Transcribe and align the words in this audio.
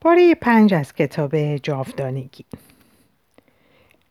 پاره 0.00 0.34
پنج 0.34 0.74
از 0.74 0.94
کتاب 0.94 1.56
جاودانگی 1.56 2.44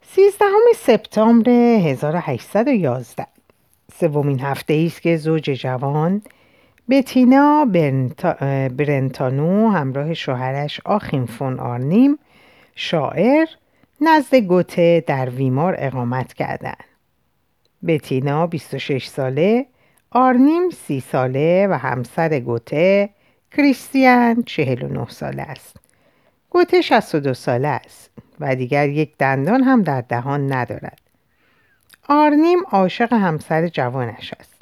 سیزدهم 0.02 0.60
سپتامبر 0.76 1.50
1811 1.50 3.28
سومین 3.94 4.40
هفته 4.40 4.84
است 4.88 5.02
که 5.02 5.18
زوج 5.18 5.44
جوان 5.44 6.22
بتینا 6.90 7.66
برنتانو 8.78 9.70
همراه 9.70 10.14
شوهرش 10.14 10.82
آخیم 10.86 11.26
فون 11.26 11.60
آرنیم 11.60 12.20
شاعر 12.76 13.48
نزد 14.02 14.36
گوته 14.36 15.04
در 15.08 15.30
ویمار 15.30 15.76
اقامت 15.78 16.34
کردند. 16.34 16.84
بتینا 17.88 18.48
26 18.48 19.08
ساله، 19.08 19.66
آرنیم 20.12 20.70
30 20.70 21.00
ساله 21.00 21.68
و 21.70 21.78
همسر 21.78 22.40
گوته 22.40 23.10
کریستیان 23.52 24.44
49 24.44 25.10
ساله 25.10 25.42
است. 25.42 25.78
گوته 26.50 26.82
62 26.82 27.34
ساله 27.34 27.68
است 27.68 28.12
و 28.40 28.56
دیگر 28.56 28.90
یک 28.90 29.18
دندان 29.18 29.64
هم 29.64 29.84
در 29.84 30.02
دهان 30.02 30.54
ندارد. 30.54 31.02
آرنیم 32.10 32.60
عاشق 32.72 33.14
همسر 33.14 33.68
جوانش 33.68 34.34
است. 34.40 34.62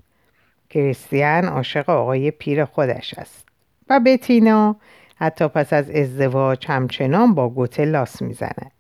کریستیان 0.70 1.46
عاشق 1.46 1.90
آقای 1.90 2.32
پیر 2.32 2.66
خودش 2.66 3.14
است 3.14 3.48
و 3.90 4.00
بتینا 4.06 4.76
حتی 5.16 5.48
پس 5.48 5.74
از 5.74 5.90
ازدواج 5.90 6.66
همچنان 6.68 7.34
با 7.34 7.50
گوته 7.50 7.86
لاس 7.86 8.22
می‌زند. 8.22 8.72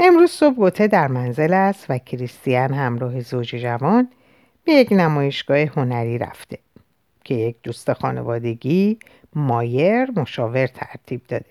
امروز 0.00 0.30
صبح 0.30 0.54
گوته 0.54 0.86
در 0.86 1.08
منزل 1.08 1.52
است 1.52 1.86
و 1.88 1.98
کریستیان 1.98 2.74
همراه 2.74 3.20
زوج 3.20 3.56
جوان 3.56 4.08
به 4.64 4.72
یک 4.72 4.88
نمایشگاه 4.92 5.58
هنری 5.58 6.18
رفته 6.18 6.58
که 7.24 7.34
یک 7.34 7.56
دوست 7.62 7.92
خانوادگی 7.92 8.98
مایر 9.34 10.10
مشاور 10.10 10.66
ترتیب 10.66 11.20
داده. 11.28 11.50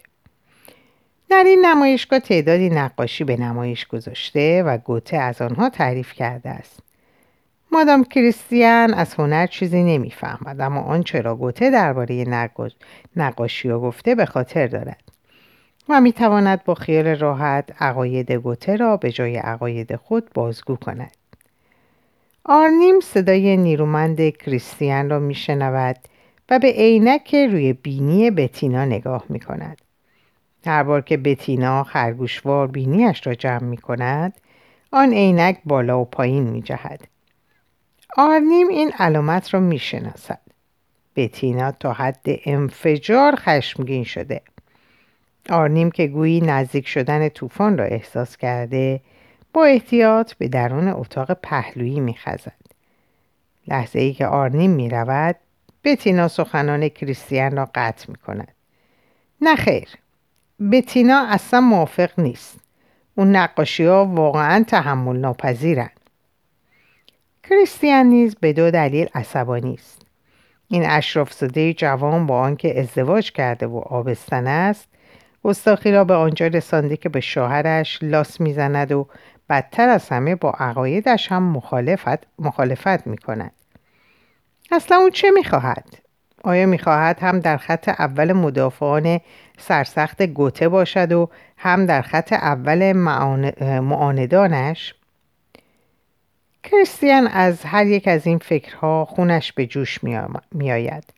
در 1.29 1.43
این 1.47 1.65
نمایشگاه 1.65 2.19
تعدادی 2.19 2.69
نقاشی 2.69 3.23
به 3.23 3.37
نمایش 3.37 3.87
گذاشته 3.87 4.63
و 4.63 4.77
گوته 4.77 5.17
از 5.17 5.41
آنها 5.41 5.69
تعریف 5.69 6.13
کرده 6.13 6.49
است. 6.49 6.79
مادام 7.71 8.03
کریستیان 8.03 8.93
از 8.93 9.13
هنر 9.13 9.47
چیزی 9.47 9.83
نمی‌فهمد 9.83 10.61
اما 10.61 10.81
آنچه 10.81 11.21
را 11.21 11.35
گوته 11.35 11.69
درباره 11.69 12.25
نقاشی 13.15 13.69
ها 13.69 13.79
گفته 13.79 14.15
به 14.15 14.25
خاطر 14.25 14.67
دارد 14.67 15.03
و 15.89 16.01
می‌تواند 16.01 16.63
با 16.63 16.75
خیال 16.75 17.07
راحت 17.07 17.81
عقاید 17.81 18.31
گوته 18.31 18.75
را 18.75 18.97
به 18.97 19.11
جای 19.11 19.37
عقاید 19.37 19.95
خود 19.95 20.29
بازگو 20.33 20.75
کند 20.75 21.11
آرنیم 22.51 22.99
صدای 22.99 23.57
نیرومند 23.57 24.29
کریستیان 24.29 25.09
را 25.09 25.19
میشنود 25.19 25.95
و 26.49 26.59
به 26.59 26.67
عینک 26.67 27.35
روی 27.35 27.73
بینی 27.73 28.31
بتینا 28.31 28.85
نگاه 28.85 29.23
می 29.29 29.39
کند. 29.39 29.81
هر 30.65 30.83
بار 30.83 31.01
که 31.01 31.17
بتینا 31.17 31.83
خرگوشوار 31.83 32.67
بینیش 32.67 33.27
را 33.27 33.33
جمع 33.33 33.63
می 33.63 33.77
کند 33.77 34.33
آن 34.91 35.13
عینک 35.13 35.59
بالا 35.65 35.99
و 35.99 36.05
پایین 36.05 36.43
می 36.43 36.61
جهد. 36.61 37.07
آرنیم 38.17 38.67
این 38.67 38.91
علامت 38.99 39.53
را 39.53 39.59
می 39.59 39.79
شناسد. 39.79 40.41
بتینا 41.15 41.71
تا 41.71 41.93
حد 41.93 42.25
انفجار 42.25 43.35
خشمگین 43.35 44.03
شده. 44.03 44.41
آرنیم 45.49 45.91
که 45.91 46.07
گویی 46.07 46.41
نزدیک 46.41 46.87
شدن 46.87 47.29
طوفان 47.29 47.77
را 47.77 47.85
احساس 47.85 48.37
کرده 48.37 49.01
با 49.53 49.65
احتیاط 49.65 50.33
به 50.33 50.47
درون 50.47 50.87
اتاق 50.87 51.33
پهلویی 51.33 51.99
می 51.99 52.13
خزد. 52.13 52.59
لحظه 53.67 53.99
ای 53.99 54.13
که 54.13 54.27
آرنیم 54.27 54.71
می 54.71 54.89
رود 54.89 55.35
بتینا 55.83 56.27
سخنان 56.27 56.89
کریستیان 56.89 57.57
را 57.57 57.69
قطع 57.75 58.05
می 58.11 58.15
کند. 58.15 58.51
نه 59.41 59.55
خیر. 59.55 59.89
بتینا 60.71 61.25
اصلا 61.29 61.61
موافق 61.61 62.09
نیست. 62.17 62.59
اون 63.15 63.35
نقاشی 63.35 63.85
ها 63.85 64.05
واقعا 64.05 64.63
تحمل 64.67 65.17
ناپذیرن. 65.17 65.89
کریستیان 67.49 68.05
نیز 68.05 68.35
به 68.35 68.53
دو 68.53 68.71
دلیل 68.71 69.09
عصبانی 69.15 69.73
است 69.73 70.01
این 70.67 70.85
اشرافزاده 70.85 71.73
جوان 71.73 72.25
با 72.25 72.39
آنکه 72.39 72.79
ازدواج 72.79 73.31
کرده 73.31 73.67
و 73.67 73.77
آبستن 73.77 74.47
است 74.47 74.87
گستاخی 75.43 75.91
را 75.91 76.03
به 76.03 76.13
آنجا 76.13 76.47
رسانده 76.47 76.97
که 76.97 77.09
به 77.09 77.19
شوهرش 77.19 77.99
لاس 78.01 78.41
می‌زند 78.41 78.91
و 78.91 79.07
بدتر 79.49 79.89
از 79.89 80.09
همه 80.09 80.35
با 80.35 80.49
عقایدش 80.49 81.31
هم 81.31 81.43
مخالفت, 81.43 82.27
مخالفت 82.39 83.07
می 83.07 83.17
کند. 83.17 83.51
اصلا 84.71 84.97
او 84.97 85.09
چه 85.09 85.31
می‌خواهد؟ 85.31 85.85
آیا 86.43 86.65
می‌خواهد 86.65 87.19
هم 87.19 87.39
در 87.39 87.57
خط 87.57 87.89
اول 87.89 88.33
مدافعان 88.33 89.19
سرسخت 89.57 90.21
گوته 90.21 90.69
باشد 90.69 91.11
و 91.11 91.29
هم 91.57 91.85
در 91.85 92.01
خط 92.01 92.33
اول 92.33 92.91
معاندانش؟ 93.79 94.95
کریستیان 96.63 97.27
از 97.27 97.65
هر 97.65 97.85
یک 97.85 98.07
از 98.07 98.27
این 98.27 98.37
فکرها 98.37 99.05
خونش 99.05 99.53
به 99.53 99.65
جوش 99.65 100.03
می 100.51 100.71
آید 100.71 101.13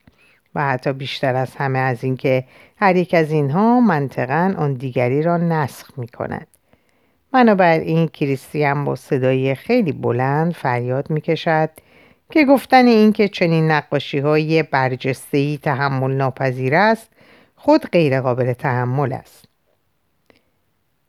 و 0.56 0.64
حتی 0.68 0.94
بیشتر 0.94 1.36
از 1.36 1.56
همه 1.56 1.80
از 1.80 2.04
اینکه 2.04 2.44
هر 2.78 2.96
یک 2.96 3.14
از 3.14 3.32
اینها 3.32 3.80
منطقا 3.80 4.54
آن 4.58 4.74
دیگری 4.74 5.22
را 5.22 5.38
نسخ 5.38 5.98
می 5.98 6.08
کند. 6.08 6.48
بنابراین 7.32 8.08
کریستیان 8.08 8.86
با 8.86 8.96
صدای 8.96 9.56
خیلی 9.56 9.92
بلند 9.92 10.54
فریاد 10.54 11.10
می 11.10 11.22
کشد 11.22 11.70
که 12.32 12.46
گفتن 12.46 12.86
اینکه 12.86 13.28
چنین 13.28 13.72
نقاشی 13.72 14.20
های 14.20 14.64
برجسته 14.64 15.58
تحمل 15.58 16.12
ناپذیر 16.12 16.76
است 16.76 17.10
خود 17.56 17.86
غیر 17.86 18.22
قابل 18.22 18.54
تحمل 18.54 19.14
است. 19.14 19.46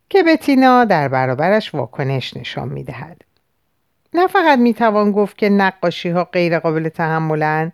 که 0.09 0.23
بتینا 0.23 0.85
در 0.85 1.07
برابرش 1.07 1.75
واکنش 1.75 2.37
نشان 2.37 2.69
می 2.69 2.83
دهد. 2.83 3.21
نه 4.13 4.27
فقط 4.27 4.59
می‌توان 4.59 5.11
گفت 5.11 5.37
که 5.37 5.49
نقاشی 5.49 6.09
ها 6.09 6.23
غیر 6.23 6.59
قابل 6.59 6.89
تحملند 6.89 7.73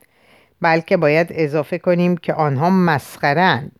بلکه 0.62 0.98
باید 0.98 1.28
اضافه 1.31 1.78
کنیم 1.78 2.18
که 2.18 2.34
آنها 2.34 2.70
مسخرند 2.70 3.79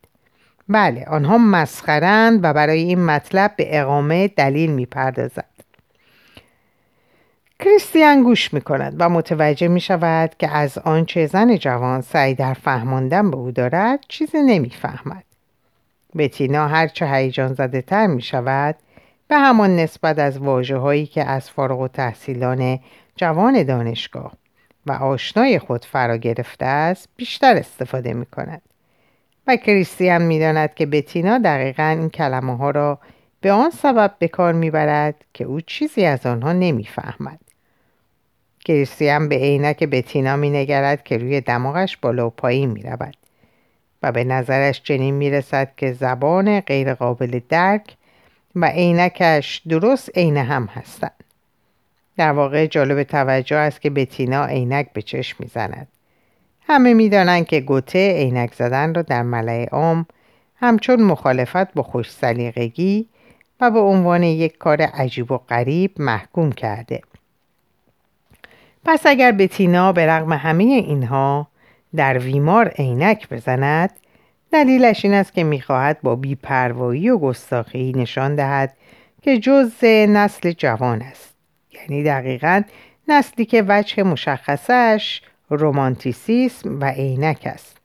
بله 0.70 1.04
آنها 1.04 1.38
مسخرند 1.38 2.40
و 2.42 2.52
برای 2.52 2.80
این 2.80 3.04
مطلب 3.04 3.56
به 3.56 3.80
اقامه 3.80 4.28
دلیل 4.28 4.70
می‌پردازد 4.70 5.44
کریستیان 7.58 8.22
گوش 8.22 8.54
می 8.54 8.60
کند 8.60 8.96
و 8.98 9.08
متوجه 9.08 9.68
می 9.68 9.80
شود 9.80 10.34
که 10.38 10.48
از 10.48 10.78
آنچه 10.78 11.26
زن 11.26 11.56
جوان 11.56 12.00
سعی 12.00 12.34
در 12.34 12.54
فهماندن 12.54 13.30
به 13.30 13.36
او 13.36 13.50
دارد 13.50 14.00
چیزی 14.08 14.38
نمی‌فهمد. 14.42 15.24
بتینا 16.16 16.68
هرچه 16.68 17.06
هیجان 17.06 17.54
زده 17.54 17.82
تر 17.82 18.06
می 18.06 18.22
شود 18.22 18.76
به 19.28 19.36
همان 19.36 19.76
نسبت 19.76 20.18
از 20.18 20.38
واجه 20.38 20.76
هایی 20.76 21.06
که 21.06 21.24
از 21.24 21.50
فارغ 21.50 21.80
و 21.80 21.88
تحصیلان 21.88 22.78
جوان 23.16 23.62
دانشگاه 23.62 24.32
و 24.86 24.92
آشنای 24.92 25.58
خود 25.58 25.84
فرا 25.84 26.16
گرفته 26.16 26.66
است 26.66 27.08
بیشتر 27.16 27.56
استفاده 27.56 28.14
می 28.14 28.26
کند. 28.26 28.62
کریستیان 29.56 30.22
می 30.22 30.38
داند 30.38 30.74
که 30.74 30.86
بتینا 30.86 31.38
دقیقا 31.38 31.82
این 31.82 32.10
کلمه 32.10 32.56
ها 32.56 32.70
را 32.70 32.98
به 33.40 33.52
آن 33.52 33.70
سبب 33.70 34.14
به 34.18 34.28
کار 34.28 34.52
می 34.52 34.70
برد 34.70 35.14
که 35.34 35.44
او 35.44 35.60
چیزی 35.60 36.04
از 36.04 36.26
آنها 36.26 36.52
نمی 36.52 36.84
فهمد. 36.84 37.40
کریستیان 38.64 39.28
به 39.28 39.36
عینک 39.36 39.84
بتینا 39.84 40.36
می 40.36 40.50
نگرد 40.50 41.04
که 41.04 41.18
روی 41.18 41.40
دماغش 41.40 41.96
بالا 41.96 42.26
و 42.26 42.30
پایین 42.30 42.70
می 42.70 42.82
رود 42.82 43.16
و 44.02 44.12
به 44.12 44.24
نظرش 44.24 44.82
چنین 44.82 45.14
می 45.14 45.30
رسد 45.30 45.72
که 45.76 45.92
زبان 45.92 46.60
غیرقابل 46.60 47.40
درک 47.48 47.96
و 48.56 48.64
عینکش 48.64 49.62
درست 49.68 50.18
عین 50.18 50.36
هم 50.36 50.66
هستند. 50.66 51.24
در 52.16 52.32
واقع 52.32 52.66
جالب 52.66 53.02
توجه 53.02 53.56
است 53.56 53.80
که 53.80 53.90
بتینا 53.90 54.44
عینک 54.44 54.92
به 54.92 55.02
چشم 55.02 55.36
می‌زند. 55.38 55.88
همه 56.70 56.94
می‌دانند 56.94 57.46
که 57.46 57.60
گوته 57.60 58.12
عینک 58.12 58.54
زدن 58.54 58.94
را 58.94 59.02
در 59.02 59.22
ملع 59.22 59.68
عام 59.72 60.06
همچون 60.56 61.02
مخالفت 61.02 61.74
با 61.74 61.82
خوش 61.82 62.12
سلیقگی 62.12 63.06
و 63.60 63.70
به 63.70 63.78
عنوان 63.78 64.22
یک 64.22 64.58
کار 64.58 64.82
عجیب 64.82 65.32
و 65.32 65.38
غریب 65.38 65.90
محکوم 65.96 66.52
کرده. 66.52 67.00
پس 68.84 69.06
اگر 69.06 69.32
بتینا 69.32 69.92
به 69.92 70.06
رغم 70.06 70.32
همه 70.32 70.64
اینها 70.64 71.48
در 71.96 72.18
ویمار 72.18 72.68
عینک 72.68 73.28
بزند 73.28 73.90
دلیلش 74.52 75.04
این 75.04 75.14
است 75.14 75.32
که 75.32 75.44
می‌خواهد 75.44 76.00
با 76.02 76.16
بیپروایی 76.16 77.10
و 77.10 77.18
گستاخی 77.18 77.92
نشان 77.96 78.34
دهد 78.34 78.76
که 79.22 79.38
جز 79.38 79.84
نسل 79.84 80.52
جوان 80.52 81.02
است 81.02 81.34
یعنی 81.72 82.02
دقیقا 82.02 82.62
نسلی 83.08 83.44
که 83.44 83.64
وجه 83.68 84.02
مشخصش 84.02 85.22
رومانتیسیسم 85.56 86.80
و 86.80 86.84
عینک 86.84 87.42
است 87.44 87.76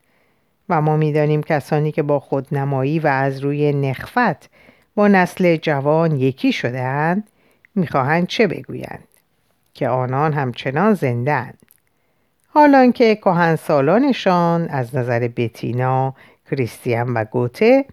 و 0.70 0.82
ما 0.82 0.98
می‌دانیم 0.98 1.44
کسانی 1.44 1.92
که 1.92 2.04
با 2.04 2.20
خودنمایی 2.20 3.00
و 3.00 3.08
از 3.08 3.40
روی 3.40 3.74
نخفت 3.74 4.50
با 4.96 5.08
نسل 5.08 5.56
جوان 5.56 6.16
یکی 6.16 6.52
شدهاند 6.52 7.30
می‌خواهند 7.76 8.28
چه 8.28 8.48
بگویند 8.48 9.08
که 9.74 9.88
آنان 9.88 10.34
همچنان 10.34 10.94
زنده 10.94 11.54
حالان 12.48 12.92
که 12.92 13.20
سالانشان 13.60 14.68
از 14.68 14.96
نظر 14.96 15.30
بتینا 15.36 16.16
کریستیان 16.52 17.14
و 17.14 17.26
گوته 17.26 17.86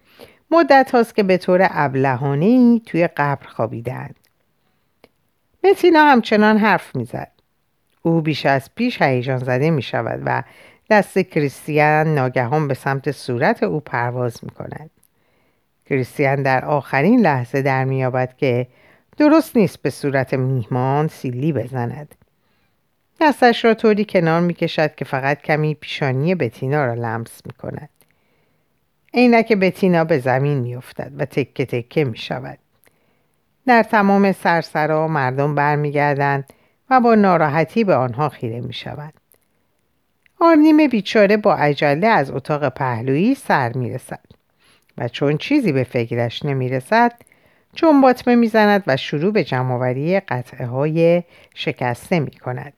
مدت 0.51 0.91
هاست 0.93 1.15
که 1.15 1.23
به 1.23 1.37
طور 1.37 1.67
ابلهانه 1.71 2.79
توی 2.79 3.07
قبر 3.07 3.47
خوابیدند. 3.47 4.15
بتینا 5.63 5.99
همچنان 5.99 6.57
حرف 6.57 6.95
می‌زد. 6.95 7.32
او 8.05 8.21
بیش 8.21 8.45
از 8.45 8.69
پیش 8.75 9.01
هیجان 9.01 9.37
زده 9.37 9.69
می 9.69 9.81
شود 9.81 10.21
و 10.25 10.43
دست 10.89 11.19
کریستیان 11.19 12.15
ناگهان 12.15 12.67
به 12.67 12.73
سمت 12.73 13.11
صورت 13.11 13.63
او 13.63 13.79
پرواز 13.79 14.43
می 14.43 14.49
کند. 14.49 14.89
کریستیان 15.89 16.43
در 16.43 16.65
آخرین 16.65 17.19
لحظه 17.19 17.61
در 17.61 17.83
میابد 17.83 18.37
که 18.37 18.67
درست 19.17 19.57
نیست 19.57 19.81
به 19.81 19.89
صورت 19.89 20.33
میهمان 20.33 21.07
سیلی 21.07 21.53
بزند. 21.53 22.15
دستش 23.21 23.65
را 23.65 23.73
طوری 23.73 24.05
کنار 24.05 24.41
می 24.41 24.53
کشد 24.53 24.95
که 24.95 25.05
فقط 25.05 25.41
کمی 25.41 25.75
پیشانی 25.75 26.35
بتینا 26.35 26.85
را 26.85 26.93
لمس 26.93 27.41
می 27.45 27.53
کند. 27.53 27.89
عینک 29.13 29.53
بتینا 29.53 30.03
به 30.03 30.19
زمین 30.19 30.59
می 30.59 30.75
افتد 30.75 31.11
و 31.17 31.25
تکه 31.25 31.65
تکه 31.65 32.03
می 32.03 32.17
شود. 32.17 32.57
در 33.65 33.83
تمام 33.83 34.31
سرسرا 34.31 35.07
مردم 35.07 35.55
برمیگردند 35.55 36.53
و 36.89 36.99
با 36.99 37.15
ناراحتی 37.15 37.83
به 37.83 37.95
آنها 37.95 38.29
خیره 38.29 38.61
می 38.61 38.73
شود. 38.73 39.13
آرنیم 40.39 40.87
بیچاره 40.87 41.37
با 41.37 41.55
عجله 41.55 42.07
از 42.07 42.31
اتاق 42.31 42.69
پهلویی 42.69 43.35
سر 43.35 43.73
می 43.73 43.93
رسد 43.93 44.23
و 44.97 45.07
چون 45.07 45.37
چیزی 45.37 45.71
به 45.71 45.83
فکرش 45.83 46.45
نمی 46.45 46.69
رسد 46.69 47.13
چون 47.75 48.01
باطمه 48.01 48.35
می 48.35 48.47
زند 48.47 48.83
و 48.87 48.97
شروع 48.97 49.33
به 49.33 49.43
جمعوری 49.43 50.19
قطعه 50.19 50.65
های 50.65 51.23
شکسته 51.53 52.19
می 52.19 52.31
کند. 52.31 52.73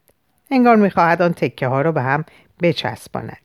انگار 0.50 0.76
می 0.76 0.90
خواهد 0.90 1.22
آن 1.22 1.32
تکه 1.32 1.66
ها 1.66 1.80
را 1.80 1.92
به 1.92 2.02
هم 2.02 2.24
بچسباند. 2.62 3.36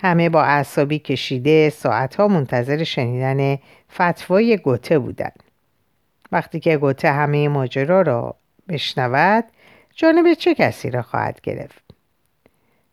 همه 0.00 0.28
با 0.28 0.42
اعصابی 0.42 0.98
کشیده 0.98 1.70
ساعتها 1.70 2.28
منتظر 2.28 2.84
شنیدن 2.84 3.58
فتوای 3.92 4.56
گوته 4.56 4.98
بودند. 4.98 5.42
وقتی 6.32 6.60
که 6.60 6.76
گوته 6.76 7.10
همه 7.12 7.48
ماجرا 7.48 8.02
را 8.02 8.36
بشنود 8.68 9.44
جانب 9.94 10.34
چه 10.34 10.54
کسی 10.54 10.90
را 10.90 11.02
خواهد 11.02 11.40
گرفت 11.40 11.84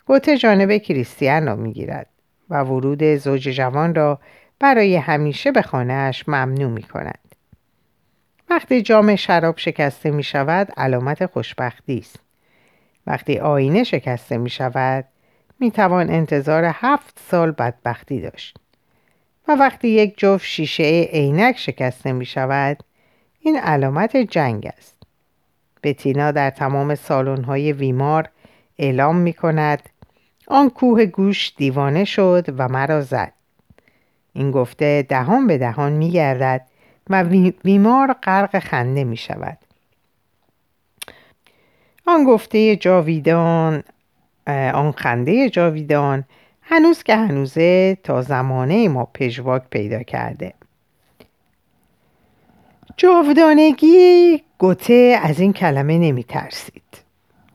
گوته 0.05 0.37
جانب 0.37 0.77
کریستیان 0.77 1.45
را 1.45 1.55
می‌گیرد 1.55 2.07
و 2.49 2.63
ورود 2.63 3.15
زوج 3.15 3.41
جوان 3.41 3.95
را 3.95 4.19
برای 4.59 4.95
همیشه 4.95 5.51
به 5.51 5.61
خانهاش 5.61 6.29
ممنوع 6.29 6.71
می 6.71 6.83
کند. 6.83 7.19
وقتی 8.49 8.81
جام 8.81 9.15
شراب 9.15 9.57
شکسته 9.57 10.11
می 10.11 10.23
شود 10.23 10.71
علامت 10.77 11.25
خوشبختی 11.25 11.97
است. 11.97 12.19
وقتی 13.07 13.39
آینه 13.39 13.83
شکسته 13.83 14.37
می 14.37 14.49
شود 14.49 15.05
می 15.59 15.71
توان 15.71 16.09
انتظار 16.09 16.63
هفت 16.73 17.19
سال 17.29 17.51
بدبختی 17.51 18.21
داشت. 18.21 18.57
و 19.47 19.55
وقتی 19.55 19.87
یک 19.87 20.17
جفت 20.17 20.45
شیشه 20.45 20.83
عینک 21.11 21.57
شکسته 21.57 22.11
می 22.11 22.25
شود 22.25 22.77
این 23.39 23.57
علامت 23.57 24.17
جنگ 24.17 24.71
است. 24.77 25.00
بتینا 25.83 26.31
در 26.31 26.49
تمام 26.49 26.95
سالن‌های 26.95 27.73
ویمار 27.73 28.29
اعلام 28.79 29.15
می 29.15 29.33
کند 29.33 29.89
آن 30.47 30.69
کوه 30.69 31.05
گوش 31.05 31.53
دیوانه 31.57 32.05
شد 32.05 32.45
و 32.57 32.67
مرا 32.67 33.01
زد. 33.01 33.33
این 34.33 34.51
گفته 34.51 35.05
دهان 35.09 35.47
به 35.47 35.57
دهان 35.57 35.91
می 35.91 36.11
گردد 36.11 36.67
و 37.09 37.23
ویمار 37.63 38.13
غرق 38.13 38.59
خنده 38.59 39.03
می 39.03 39.17
شود. 39.17 39.57
آن 42.07 42.23
گفته 42.23 42.75
جاویدان 42.75 43.83
آن 44.73 44.91
خنده 44.91 45.49
جاویدان 45.49 46.23
هنوز 46.61 47.03
که 47.03 47.15
هنوزه 47.15 47.97
تا 48.03 48.21
زمانه 48.21 48.87
ما 48.87 49.05
پژواک 49.05 49.63
پیدا 49.69 50.03
کرده 50.03 50.53
جاودانگی 52.97 54.43
گوته 54.57 55.19
از 55.23 55.39
این 55.39 55.53
کلمه 55.53 55.97
نمی 55.97 56.23
ترسید. 56.23 56.83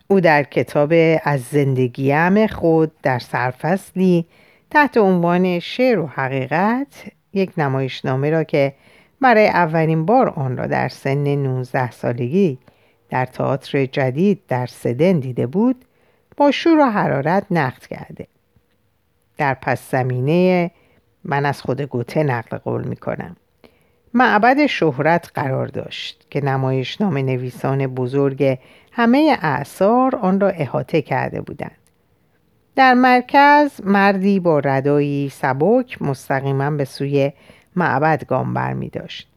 او 0.08 0.20
در 0.20 0.42
کتاب 0.42 0.92
از 1.24 1.42
زندگیم 1.42 2.46
خود 2.46 2.92
در 3.02 3.18
سرفصلی 3.18 4.26
تحت 4.70 4.96
عنوان 4.96 5.58
شعر 5.58 5.98
و 5.98 6.06
حقیقت 6.06 6.86
یک 7.32 7.52
نمایشنامه 7.58 8.30
را 8.30 8.44
که 8.44 8.74
برای 9.20 9.48
اولین 9.48 10.06
بار 10.06 10.28
آن 10.28 10.56
را 10.56 10.66
در 10.66 10.88
سن 10.88 11.34
19 11.34 11.90
سالگی 11.90 12.58
در 13.10 13.26
تئاتر 13.26 13.86
جدید 13.86 14.40
در 14.48 14.66
سدن 14.66 15.20
دیده 15.20 15.46
بود 15.46 15.84
با 16.36 16.50
شور 16.50 16.78
و 16.78 16.84
حرارت 16.84 17.46
نقد 17.50 17.86
کرده 17.86 18.26
در 19.36 19.54
پس 19.54 19.90
زمینه 19.90 20.70
من 21.24 21.46
از 21.46 21.62
خود 21.62 21.80
گوته 21.80 22.22
نقل 22.22 22.58
قول 22.58 22.84
می 22.84 22.96
کنم 22.96 23.36
معبد 24.14 24.66
شهرت 24.66 25.30
قرار 25.34 25.66
داشت 25.66 26.26
که 26.30 26.44
نمایشنامه 26.44 27.22
نویسان 27.22 27.86
بزرگ 27.86 28.58
همه 28.92 29.38
اعثار 29.42 30.16
آن 30.16 30.40
را 30.40 30.48
احاطه 30.48 31.02
کرده 31.02 31.40
بودند. 31.40 31.76
در 32.76 32.94
مرکز 32.94 33.80
مردی 33.84 34.40
با 34.40 34.58
ردایی 34.58 35.28
سبک 35.28 36.02
مستقیما 36.02 36.70
به 36.70 36.84
سوی 36.84 37.32
معبد 37.76 38.24
گام 38.24 38.54
بر 38.54 38.72
می 38.72 38.88
داشت. 38.88 39.28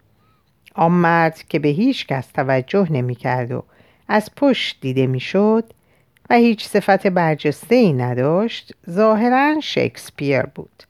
آن 0.76 0.92
مرد 0.92 1.44
که 1.50 1.60
به 1.60 1.70
هیچ 1.70 2.08
کس 2.08 2.28
توجه 2.28 2.92
نمی 2.92 3.16
کرد 3.16 3.52
و 3.52 3.64
از 4.08 4.30
پشت 4.36 4.78
دیده 4.82 5.08
می 5.08 5.20
شد 5.20 5.74
و 6.30 6.36
هیچ 6.36 6.68
صفت 6.68 7.08
برجسته 7.08 7.76
ای 7.76 7.94
نداشت 7.94 8.76
ظاهرا 8.90 9.60
شکسپیر 9.64 10.42
بود. 10.42 10.84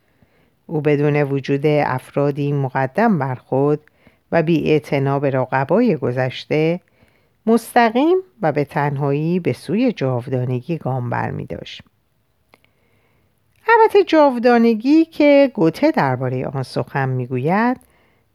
او 0.69 0.81
بدون 0.81 1.23
وجود 1.23 1.65
افرادی 1.65 2.51
مقدم 2.51 3.19
بر 3.19 3.35
خود 3.35 3.79
و 4.31 4.43
بی 4.43 4.79
به 5.21 5.29
رقبای 5.29 5.95
گذشته 5.95 6.79
مستقیم 7.45 8.17
و 8.41 8.51
به 8.51 8.65
تنهایی 8.65 9.39
به 9.39 9.53
سوی 9.53 9.91
جاودانگی 9.91 10.77
گام 10.77 11.09
بر 11.09 11.31
می 11.31 11.45
داشت. 11.45 11.81
البته 13.67 14.03
جاودانگی 14.03 15.05
که 15.05 15.51
گوته 15.53 15.91
درباره 15.91 16.45
آن 16.45 16.63
سخن 16.63 17.09
می‌گوید 17.09 17.77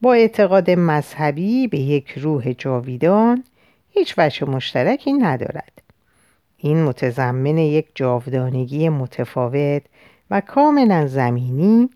با 0.03 0.15
اعتقاد 0.15 0.71
مذهبی 0.71 1.69
به 1.69 1.79
یک 1.79 2.11
روح 2.11 2.53
جاویدان 2.53 3.45
هیچ 3.91 4.15
وجه 4.19 4.45
مشترکی 4.45 5.13
ندارد 5.13 5.83
این 6.57 6.85
متضمن 6.85 7.59
یک 7.59 7.87
جاودانگی 7.95 8.89
متفاوت 8.89 9.83
و 10.31 10.41
کاملا 10.41 11.07
زمینی 11.07 11.91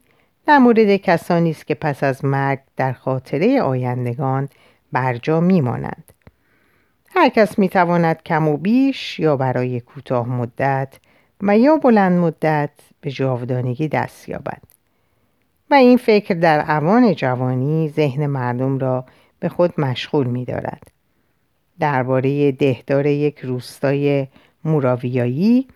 در 0.49 0.59
مورد 0.59 0.97
کسانی 0.97 1.51
است 1.51 1.67
که 1.67 1.75
پس 1.75 2.05
از 2.05 2.25
مرگ 2.25 2.59
در 2.77 2.93
خاطره 2.93 3.63
آیندگان 3.63 4.49
برجا 4.93 5.41
میمانند 5.41 6.13
هر 7.15 7.29
کس 7.29 7.59
می‌تواند 7.59 8.23
کم 8.23 8.49
و 8.49 8.57
بیش 8.57 9.19
یا 9.19 9.37
برای 9.37 9.81
کوتاه 9.81 10.29
مدت 10.29 10.95
و 11.41 11.59
یا 11.59 11.77
بلند 11.77 12.19
مدت 12.19 12.71
به 13.01 13.11
جاودانگی 13.11 13.89
دست 13.89 14.29
یابد 14.29 14.63
و 15.71 15.75
این 15.75 15.97
فکر 15.97 16.35
در 16.35 16.71
اوان 16.71 17.15
جوانی 17.15 17.89
ذهن 17.89 18.27
مردم 18.27 18.79
را 18.79 19.05
به 19.41 19.49
خود 19.49 19.81
مشغول 19.81 20.27
می 20.27 20.45
دارد. 20.45 20.91
درباره 21.81 22.53
دهدار 22.53 23.07
یک 23.07 23.39
روستای 23.39 24.27
موراویایی 24.65 25.69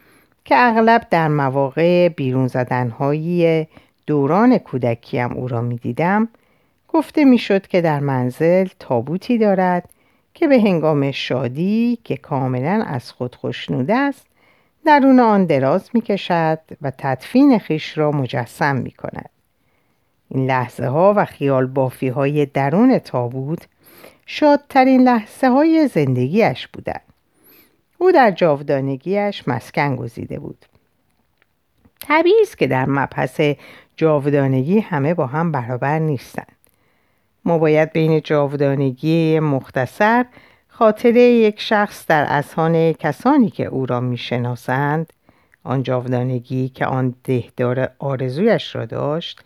که 0.45 0.55
اغلب 0.59 1.07
در 1.11 1.29
مواقع 1.29 2.09
بیرون 2.09 2.47
زدنهایی 2.47 3.67
دوران 4.13 4.59
کودکیم 4.59 5.33
او 5.33 5.49
را 5.49 5.61
می 5.61 5.77
دیدم 5.77 6.29
گفته 6.89 7.25
می 7.25 7.39
شد 7.39 7.67
که 7.67 7.81
در 7.81 8.01
منزل 8.01 8.69
تابوتی 8.79 9.39
دارد 9.39 9.89
که 10.35 10.49
به 10.49 10.61
هنگام 10.61 11.11
شادی 11.11 11.99
که 12.05 12.17
کاملا 12.17 12.85
از 12.87 13.13
خود 13.13 13.35
خوشنوده 13.35 13.97
است 13.97 14.27
درون 14.85 15.21
آن 15.21 15.45
دراز 15.45 15.91
می 15.95 16.01
کشد 16.01 16.59
و 16.83 16.93
تدفین 16.99 17.59
خیش 17.59 17.99
را 17.99 18.11
مجسم 18.11 18.77
می 18.77 18.91
کند. 18.91 19.31
این 20.29 20.47
لحظه 20.47 20.87
ها 20.87 21.15
و 21.17 21.25
خیال 21.25 21.67
بافی 21.67 22.09
های 22.09 22.47
درون 22.47 22.99
تابوت 22.99 23.69
شادترین 24.27 25.03
لحظه 25.03 25.49
های 25.49 25.89
زندگیش 25.89 26.69
بودند. 26.69 27.13
او 27.99 28.13
در 28.13 28.31
جاودانگیش 28.31 29.49
مسکن 29.49 29.97
گزیده 29.97 30.39
بود. 30.39 30.67
طبیعی 32.03 32.43
است 32.43 32.59
که 32.59 32.67
در 32.67 32.87
مبحث 32.87 33.41
جاودانگی 33.97 34.81
همه 34.81 35.15
با 35.15 35.27
هم 35.27 35.53
برابر 35.53 35.99
نیستند. 35.99 36.57
ما 37.45 37.59
باید 37.59 37.93
بین 37.93 38.21
جاودانگی 38.21 39.41
مختصر 39.41 40.25
خاطره 40.69 41.21
یک 41.21 41.61
شخص 41.61 42.07
در 42.07 42.27
اذهان 42.29 42.93
کسانی 42.93 43.51
که 43.51 43.65
او 43.65 43.87
را 43.87 44.01
می‌شناسند 44.01 45.13
آن 45.65 45.83
جاودانگی 45.83 46.69
که 46.69 46.87
آن 46.87 47.15
دهدار 47.25 47.89
آرزویش 47.99 48.77
را 48.77 48.85
داشت 48.85 49.41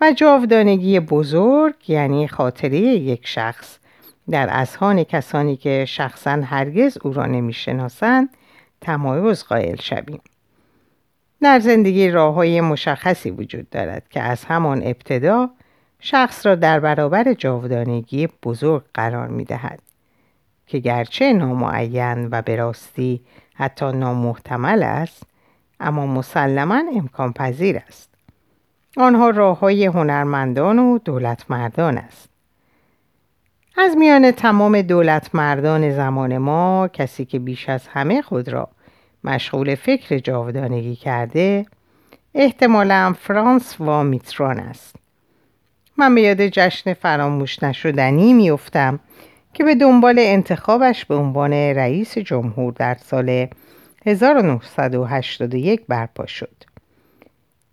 و 0.00 0.12
جاودانگی 0.12 1.00
بزرگ 1.00 1.90
یعنی 1.90 2.28
خاطره 2.28 2.78
یک 2.78 3.26
شخص 3.26 3.78
در 4.30 4.48
اذهان 4.50 5.04
کسانی 5.04 5.56
که 5.56 5.84
شخصا 5.88 6.30
هرگز 6.30 6.98
او 7.02 7.12
را 7.12 7.26
نمی‌شناسند 7.26 8.28
تمایز 8.80 9.44
قائل 9.44 9.76
شویم 9.76 10.20
در 11.40 11.60
زندگی 11.60 12.10
راه 12.10 12.34
های 12.34 12.60
مشخصی 12.60 13.30
وجود 13.30 13.70
دارد 13.70 14.08
که 14.08 14.20
از 14.20 14.44
همان 14.44 14.82
ابتدا 14.82 15.50
شخص 16.00 16.46
را 16.46 16.54
در 16.54 16.80
برابر 16.80 17.32
جاودانگی 17.32 18.28
بزرگ 18.42 18.84
قرار 18.94 19.28
می 19.28 19.44
دهد 19.44 19.82
که 20.66 20.78
گرچه 20.78 21.32
نامعین 21.32 22.28
و 22.30 22.42
به 22.42 22.56
راستی 22.56 23.20
حتی 23.54 23.92
نامحتمل 23.92 24.82
است 24.82 25.22
اما 25.80 26.06
مسلما 26.06 26.82
امکان 26.96 27.32
پذیر 27.32 27.76
است. 27.88 28.08
آنها 28.96 29.30
راه 29.30 29.58
های 29.58 29.86
هنرمندان 29.86 30.78
و 30.78 30.98
دولتمردان 30.98 31.98
است. 31.98 32.28
از 33.76 33.96
میان 33.96 34.30
تمام 34.30 34.82
دولتمردان 34.82 35.90
زمان 35.90 36.38
ما 36.38 36.88
کسی 36.88 37.24
که 37.24 37.38
بیش 37.38 37.68
از 37.68 37.88
همه 37.88 38.22
خود 38.22 38.48
را 38.48 38.68
مشغول 39.24 39.74
فکر 39.74 40.18
جاودانگی 40.18 40.96
کرده 40.96 41.66
احتمالا 42.34 43.14
فرانس 43.20 43.80
و 43.80 44.04
میتران 44.04 44.58
است 44.58 44.96
من 45.96 46.14
به 46.14 46.22
یاد 46.22 46.46
جشن 46.46 46.94
فراموش 46.94 47.62
نشدنی 47.62 48.32
میافتم 48.32 49.00
که 49.54 49.64
به 49.64 49.74
دنبال 49.74 50.18
انتخابش 50.18 51.04
به 51.04 51.14
عنوان 51.14 51.52
رئیس 51.52 52.18
جمهور 52.18 52.72
در 52.72 52.94
سال 52.94 53.46
1981 54.06 55.86
برپا 55.88 56.26
شد. 56.26 56.54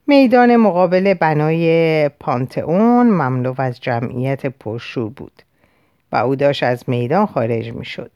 میدان 0.07 0.55
مقابل 0.55 1.13
بنای 1.13 2.09
پانتئون 2.09 3.07
مملو 3.07 3.53
از 3.57 3.79
جمعیت 3.79 4.45
پرشور 4.45 5.09
بود 5.09 5.41
و 6.11 6.15
او 6.15 6.35
داشت 6.35 6.63
از 6.63 6.83
میدان 6.87 7.25
خارج 7.25 7.73
می 7.73 7.85
شد. 7.85 8.11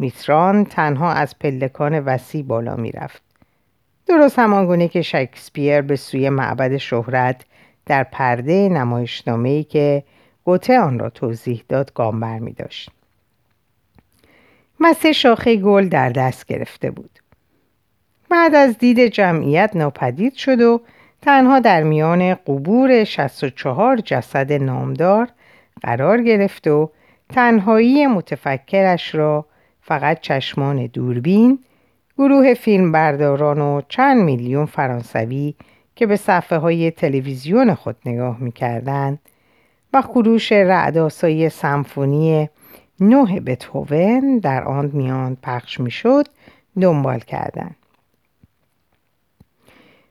میتران 0.00 0.64
تنها 0.64 1.12
از 1.12 1.38
پلکان 1.38 2.00
وسیع 2.00 2.42
بالا 2.42 2.76
می 2.76 2.92
رفت. 2.92 3.22
درست 4.06 4.38
همانگونه 4.38 4.88
که 4.88 5.02
شکسپیر 5.02 5.80
به 5.80 5.96
سوی 5.96 6.28
معبد 6.28 6.76
شهرت 6.76 7.44
در 7.86 8.04
پرده 8.04 8.68
نمایشنامه‌ای 8.68 9.64
که 9.64 10.02
گوته 10.44 10.80
آن 10.80 10.98
را 10.98 11.10
توضیح 11.10 11.62
داد 11.68 11.92
گام 11.94 12.20
بر 12.20 12.38
می 12.38 12.52
داشت. 12.52 12.90
شاخه 15.14 15.56
گل 15.56 15.88
در 15.88 16.08
دست 16.08 16.46
گرفته 16.46 16.90
بود. 16.90 17.18
بعد 18.30 18.54
از 18.54 18.78
دید 18.78 19.06
جمعیت 19.06 19.70
ناپدید 19.74 20.34
شد 20.34 20.60
و 20.60 20.80
تنها 21.22 21.60
در 21.60 21.82
میان 21.82 22.34
قبور 22.34 23.04
64 23.04 23.96
جسد 23.96 24.52
نامدار 24.52 25.28
قرار 25.82 26.22
گرفت 26.22 26.66
و 26.66 26.90
تنهایی 27.28 28.06
متفکرش 28.06 29.14
را 29.14 29.46
فقط 29.82 30.20
چشمان 30.20 30.86
دوربین 30.86 31.58
گروه 32.18 32.54
فیلمبرداران 32.54 33.60
و 33.60 33.80
چند 33.88 34.22
میلیون 34.22 34.66
فرانسوی 34.66 35.54
که 35.96 36.06
به 36.06 36.16
صفحه 36.16 36.58
های 36.58 36.90
تلویزیون 36.90 37.74
خود 37.74 37.96
نگاه 38.06 38.40
می‌کردند 38.40 39.18
و 39.92 40.02
خروش 40.02 40.52
رعداسایی 40.52 41.48
سمفونی 41.48 42.48
نوه 43.00 43.40
بتهوون 43.40 44.38
در 44.38 44.64
آن 44.64 44.90
میان 44.92 45.36
پخش 45.42 45.80
می‌شد 45.80 46.28
دنبال 46.80 47.18
کردند. 47.18 47.76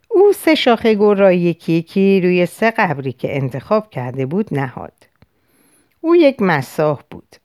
او 0.10 0.34
سه 0.34 0.56
شاخه 0.56 0.96
گل 0.96 1.18
را 1.18 1.32
یکی 1.32 1.74
یکی 1.74 2.22
روی 2.22 2.46
سه 2.46 2.72
قبری 2.72 3.12
که 3.12 3.36
انتخاب 3.36 3.90
کرده 3.90 4.26
بود 4.26 4.48
نهاد. 4.52 4.94
او 6.02 6.16
یک 6.16 6.42
مساح 6.42 7.02
بود. 7.10 7.36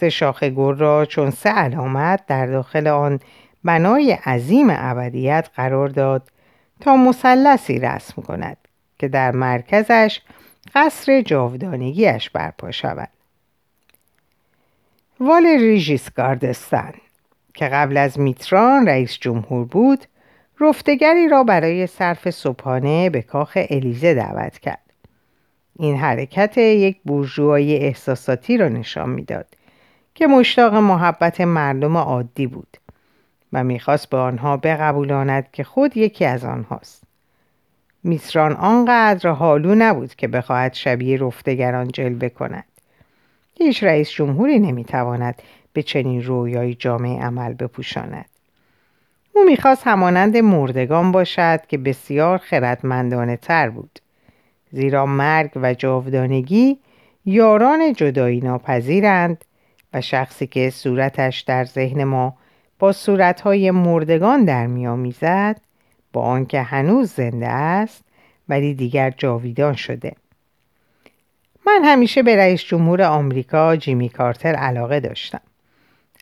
سه 0.00 0.10
شاخه 0.10 0.50
گل 0.50 0.76
را 0.76 1.04
چون 1.04 1.30
سه 1.30 1.50
علامت 1.50 2.26
در 2.26 2.46
داخل 2.46 2.86
آن 2.86 3.20
بنای 3.64 4.12
عظیم 4.12 4.66
ابدیت 4.70 5.48
قرار 5.56 5.88
داد 5.88 6.30
تا 6.80 6.96
مثلثی 6.96 7.78
رسم 7.78 8.22
کند 8.22 8.56
که 8.98 9.08
در 9.08 9.30
مرکزش 9.30 10.20
قصر 10.74 11.22
جاودانگیش 11.22 12.30
برپا 12.30 12.70
شود. 12.70 13.08
وال 15.20 15.46
ریژیس 15.46 16.10
گاردستن 16.10 16.92
که 17.54 17.68
قبل 17.68 17.96
از 17.96 18.20
میتران 18.20 18.88
رئیس 18.88 19.18
جمهور 19.20 19.64
بود 19.64 20.04
رفتگری 20.60 21.28
را 21.28 21.44
برای 21.44 21.86
صرف 21.86 22.30
صبحانه 22.30 23.10
به 23.10 23.22
کاخ 23.22 23.58
الیزه 23.70 24.14
دعوت 24.14 24.58
کرد. 24.58 24.92
این 25.78 25.96
حرکت 25.96 26.58
یک 26.58 26.98
بورژوایی 27.04 27.76
احساساتی 27.76 28.56
را 28.56 28.68
نشان 28.68 29.10
می‌داد. 29.10 29.57
که 30.18 30.26
مشتاق 30.26 30.74
محبت 30.74 31.40
مردم 31.40 31.96
عادی 31.96 32.46
بود 32.46 32.76
و 33.52 33.64
می‌خواست 33.64 34.10
به 34.10 34.16
آنها 34.16 34.56
بقبولاند 34.56 35.50
که 35.52 35.64
خود 35.64 35.96
یکی 35.96 36.24
از 36.24 36.44
آنهاست. 36.44 37.02
میسران 38.04 38.52
آنقدر 38.52 39.30
حالو 39.30 39.74
نبود 39.74 40.14
که 40.14 40.28
بخواهد 40.28 40.74
شبیه 40.74 41.18
رفتگران 41.18 41.88
جلوه 41.88 42.28
کند. 42.28 42.64
هیچ 43.54 43.84
رئیس 43.84 44.10
جمهوری 44.10 44.58
نمی‌تواند 44.58 45.42
به 45.72 45.82
چنین 45.82 46.22
رویای 46.22 46.74
جامعه 46.74 47.22
عمل 47.22 47.52
بپوشاند. 47.52 48.28
او 49.34 49.44
می‌خواست 49.44 49.86
همانند 49.86 50.36
مردگان 50.36 51.12
باشد 51.12 51.60
که 51.68 51.78
بسیار 51.78 52.38
خردمندانه 52.38 53.36
تر 53.36 53.70
بود. 53.70 53.98
زیرا 54.72 55.06
مرگ 55.06 55.50
و 55.56 55.74
جاودانگی 55.74 56.78
یاران 57.24 57.92
جدایی 57.92 58.40
ناپذیرند 58.40 59.44
و 59.92 60.00
شخصی 60.00 60.46
که 60.46 60.70
صورتش 60.70 61.40
در 61.40 61.64
ذهن 61.64 62.04
ما 62.04 62.36
با 62.78 62.92
صورتهای 62.92 63.70
مردگان 63.70 64.44
در 64.44 64.66
میآمیزد 64.66 65.60
با 66.12 66.22
آنکه 66.22 66.62
هنوز 66.62 67.12
زنده 67.12 67.48
است 67.48 68.04
ولی 68.48 68.74
دیگر 68.74 69.10
جاویدان 69.10 69.74
شده. 69.74 70.12
من 71.66 71.80
همیشه 71.84 72.22
به 72.22 72.36
رئیس 72.36 72.62
جمهور 72.64 73.02
آمریکا 73.02 73.76
جیمی 73.76 74.08
کارتر 74.08 74.54
علاقه 74.54 75.00
داشتم. 75.00 75.40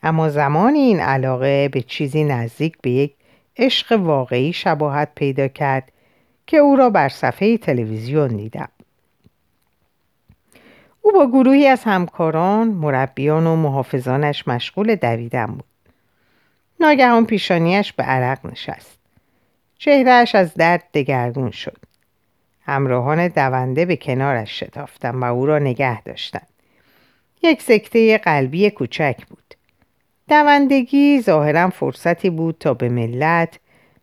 اما 0.02 0.28
زمانی 0.28 0.78
این 0.78 1.00
علاقه 1.00 1.68
به 1.68 1.82
چیزی 1.82 2.24
نزدیک 2.24 2.76
به 2.82 2.90
یک 2.90 3.14
عشق 3.56 3.92
واقعی 3.92 4.52
شباهت 4.52 5.08
پیدا 5.14 5.48
کرد 5.48 5.92
که 6.46 6.56
او 6.56 6.76
را 6.76 6.90
بر 6.90 7.08
صفحه 7.08 7.58
تلویزیون 7.58 8.36
دیدم. 8.36 8.68
او 11.06 11.12
با 11.12 11.26
گروهی 11.26 11.66
از 11.66 11.84
همکاران 11.84 12.68
مربیان 12.68 13.46
و 13.46 13.56
محافظانش 13.56 14.48
مشغول 14.48 14.94
دویدن 14.94 15.46
بود. 15.46 15.64
ناگهان 16.80 17.26
پیشانیش 17.26 17.92
به 17.92 18.02
عرق 18.02 18.46
نشست. 18.46 18.98
چهرهش 19.78 20.34
از 20.34 20.54
درد 20.54 20.84
دگرگون 20.94 21.50
شد. 21.50 21.76
همراهان 22.62 23.28
دونده 23.28 23.84
به 23.84 23.96
کنارش 23.96 24.62
شتافتند 24.62 25.22
و 25.22 25.24
او 25.24 25.46
را 25.46 25.58
نگه 25.58 26.02
داشتند. 26.02 26.48
یک 27.42 27.62
سکته 27.62 28.18
قلبی 28.18 28.70
کوچک 28.70 29.26
بود. 29.26 29.54
دوندگی 30.28 31.20
ظاهرا 31.20 31.70
فرصتی 31.70 32.30
بود 32.30 32.56
تا 32.60 32.74
به 32.74 32.88
ملت 32.88 33.58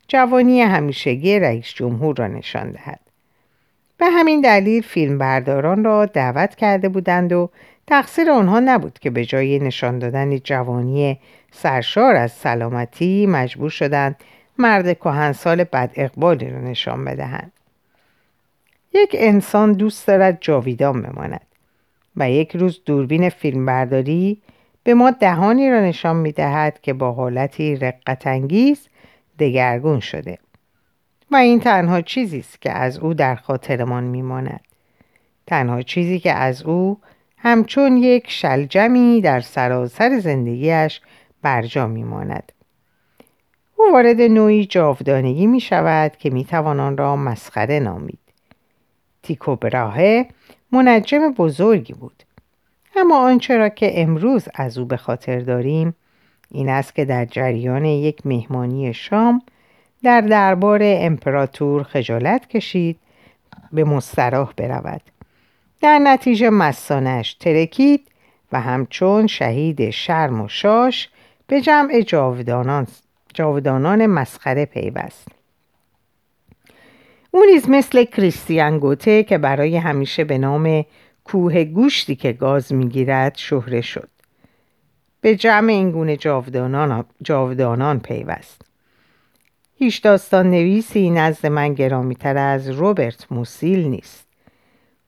جوانی 0.07 0.61
همیشگی 0.61 1.39
رئیس 1.39 1.73
جمهور 1.73 2.15
را 2.15 2.27
نشان 2.27 2.71
دهد. 2.71 3.02
به 3.97 4.05
همین 4.05 4.41
دلیل 4.41 4.81
فیلمبرداران 4.81 5.83
را 5.83 6.05
دعوت 6.05 6.55
کرده 6.55 6.89
بودند 6.89 7.33
و 7.33 7.49
تقصیر 7.87 8.31
آنها 8.31 8.59
نبود 8.59 8.99
که 8.99 9.09
به 9.09 9.25
جای 9.25 9.59
نشان 9.59 9.99
دادن 9.99 10.37
جوانی 10.37 11.19
سرشار 11.51 12.15
از 12.15 12.31
سلامتی 12.31 13.25
مجبور 13.25 13.69
شدند 13.69 14.15
مرد 14.57 14.99
کهنسال 14.99 15.63
بد 15.63 15.91
اقبالی 15.95 16.49
را 16.49 16.59
نشان 16.59 17.05
بدهند. 17.05 17.51
یک 18.93 19.15
انسان 19.19 19.73
دوست 19.73 20.07
دارد 20.07 20.37
جاویدان 20.41 21.01
بماند 21.01 21.45
و 22.17 22.29
یک 22.29 22.55
روز 22.55 22.81
دوربین 22.85 23.29
فیلمبرداری 23.29 24.41
به 24.83 24.93
ما 24.93 25.11
دهانی 25.11 25.71
را 25.71 25.81
نشان 25.81 26.15
می 26.15 26.31
دهد 26.31 26.81
که 26.81 26.93
با 26.93 27.11
حالتی 27.11 27.75
رقتانگیز 27.75 28.87
دگرگون 29.39 29.99
شده. 29.99 30.37
و 31.33 31.35
این 31.35 31.59
تنها 31.59 32.01
چیزی 32.01 32.39
است 32.39 32.61
که 32.61 32.71
از 32.71 32.97
او 32.97 33.13
در 33.13 33.35
خاطرمان 33.35 34.03
میماند. 34.03 34.61
تنها 35.47 35.81
چیزی 35.81 36.19
که 36.19 36.33
از 36.33 36.63
او 36.63 36.99
همچون 37.37 37.97
یک 37.97 38.29
شلجمی 38.29 39.21
در 39.21 39.39
سراسر 39.39 40.19
زندگیش 40.19 41.01
برجا 41.41 41.87
میماند. 41.87 42.51
او 43.75 43.85
وارد 43.93 44.21
نوعی 44.21 44.65
جاودانگی 44.65 45.47
می 45.47 45.59
شود 45.59 46.17
که 46.17 46.29
می 46.29 46.45
توان 46.45 46.79
آن 46.79 46.97
را 46.97 47.15
مسخره 47.15 47.79
نامید. 47.79 48.19
تیکو 49.23 49.55
براهه 49.55 50.27
منجم 50.71 51.31
بزرگی 51.31 51.93
بود. 51.93 52.23
اما 52.95 53.17
آنچه 53.17 53.57
را 53.57 53.69
که 53.69 54.01
امروز 54.01 54.47
از 54.55 54.77
او 54.77 54.85
به 54.85 54.97
خاطر 54.97 55.39
داریم 55.39 55.95
این 56.51 56.69
است 56.69 56.95
که 56.95 57.05
در 57.05 57.25
جریان 57.25 57.85
یک 57.85 58.25
مهمانی 58.25 58.93
شام 58.93 59.41
در 60.03 60.21
دربار 60.21 60.79
امپراتور 60.83 61.83
خجالت 61.83 62.47
کشید 62.47 62.99
به 63.73 63.83
مستراح 63.83 64.53
برود. 64.57 65.01
در 65.81 65.99
نتیجه 65.99 66.49
مسانش 66.49 67.33
ترکید 67.33 68.07
و 68.51 68.61
همچون 68.61 69.27
شهید 69.27 69.89
شرم 69.89 70.41
و 70.41 70.47
شاش 70.47 71.09
به 71.47 71.61
جمع 71.61 72.01
جاودانان, 72.01 72.87
جاودانان 73.33 74.05
مسخره 74.05 74.65
پیوست. 74.65 75.27
او 77.31 77.43
نیز 77.53 77.69
مثل 77.69 78.03
کریستیان 78.03 78.79
گوته 78.79 79.23
که 79.23 79.37
برای 79.37 79.77
همیشه 79.77 80.23
به 80.23 80.37
نام 80.37 80.85
کوه 81.23 81.63
گوشتی 81.63 82.15
که 82.15 82.33
گاز 82.33 82.73
می‌گیرد 82.73 83.35
شهره 83.37 83.81
شد. 83.81 84.09
به 85.21 85.35
جمع 85.35 85.69
این 85.69 85.91
گونه 85.91 86.17
جاودانان, 86.17 87.05
جاودانان 87.21 87.99
پیوست. 87.99 88.72
هیچ 89.83 90.01
داستان 90.01 90.51
نویسی 90.51 91.09
نزد 91.09 91.47
من 91.47 91.73
گرامیتر 91.73 92.37
از 92.37 92.69
روبرت 92.69 93.31
موسیل 93.31 93.87
نیست. 93.87 94.27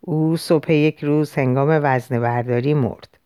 او 0.01 0.37
صبح 0.37 0.71
یک 0.71 1.03
روز 1.03 1.33
هنگام 1.33 1.79
وزن 1.83 2.19
برداری 2.19 2.73
مرد. 2.73 3.17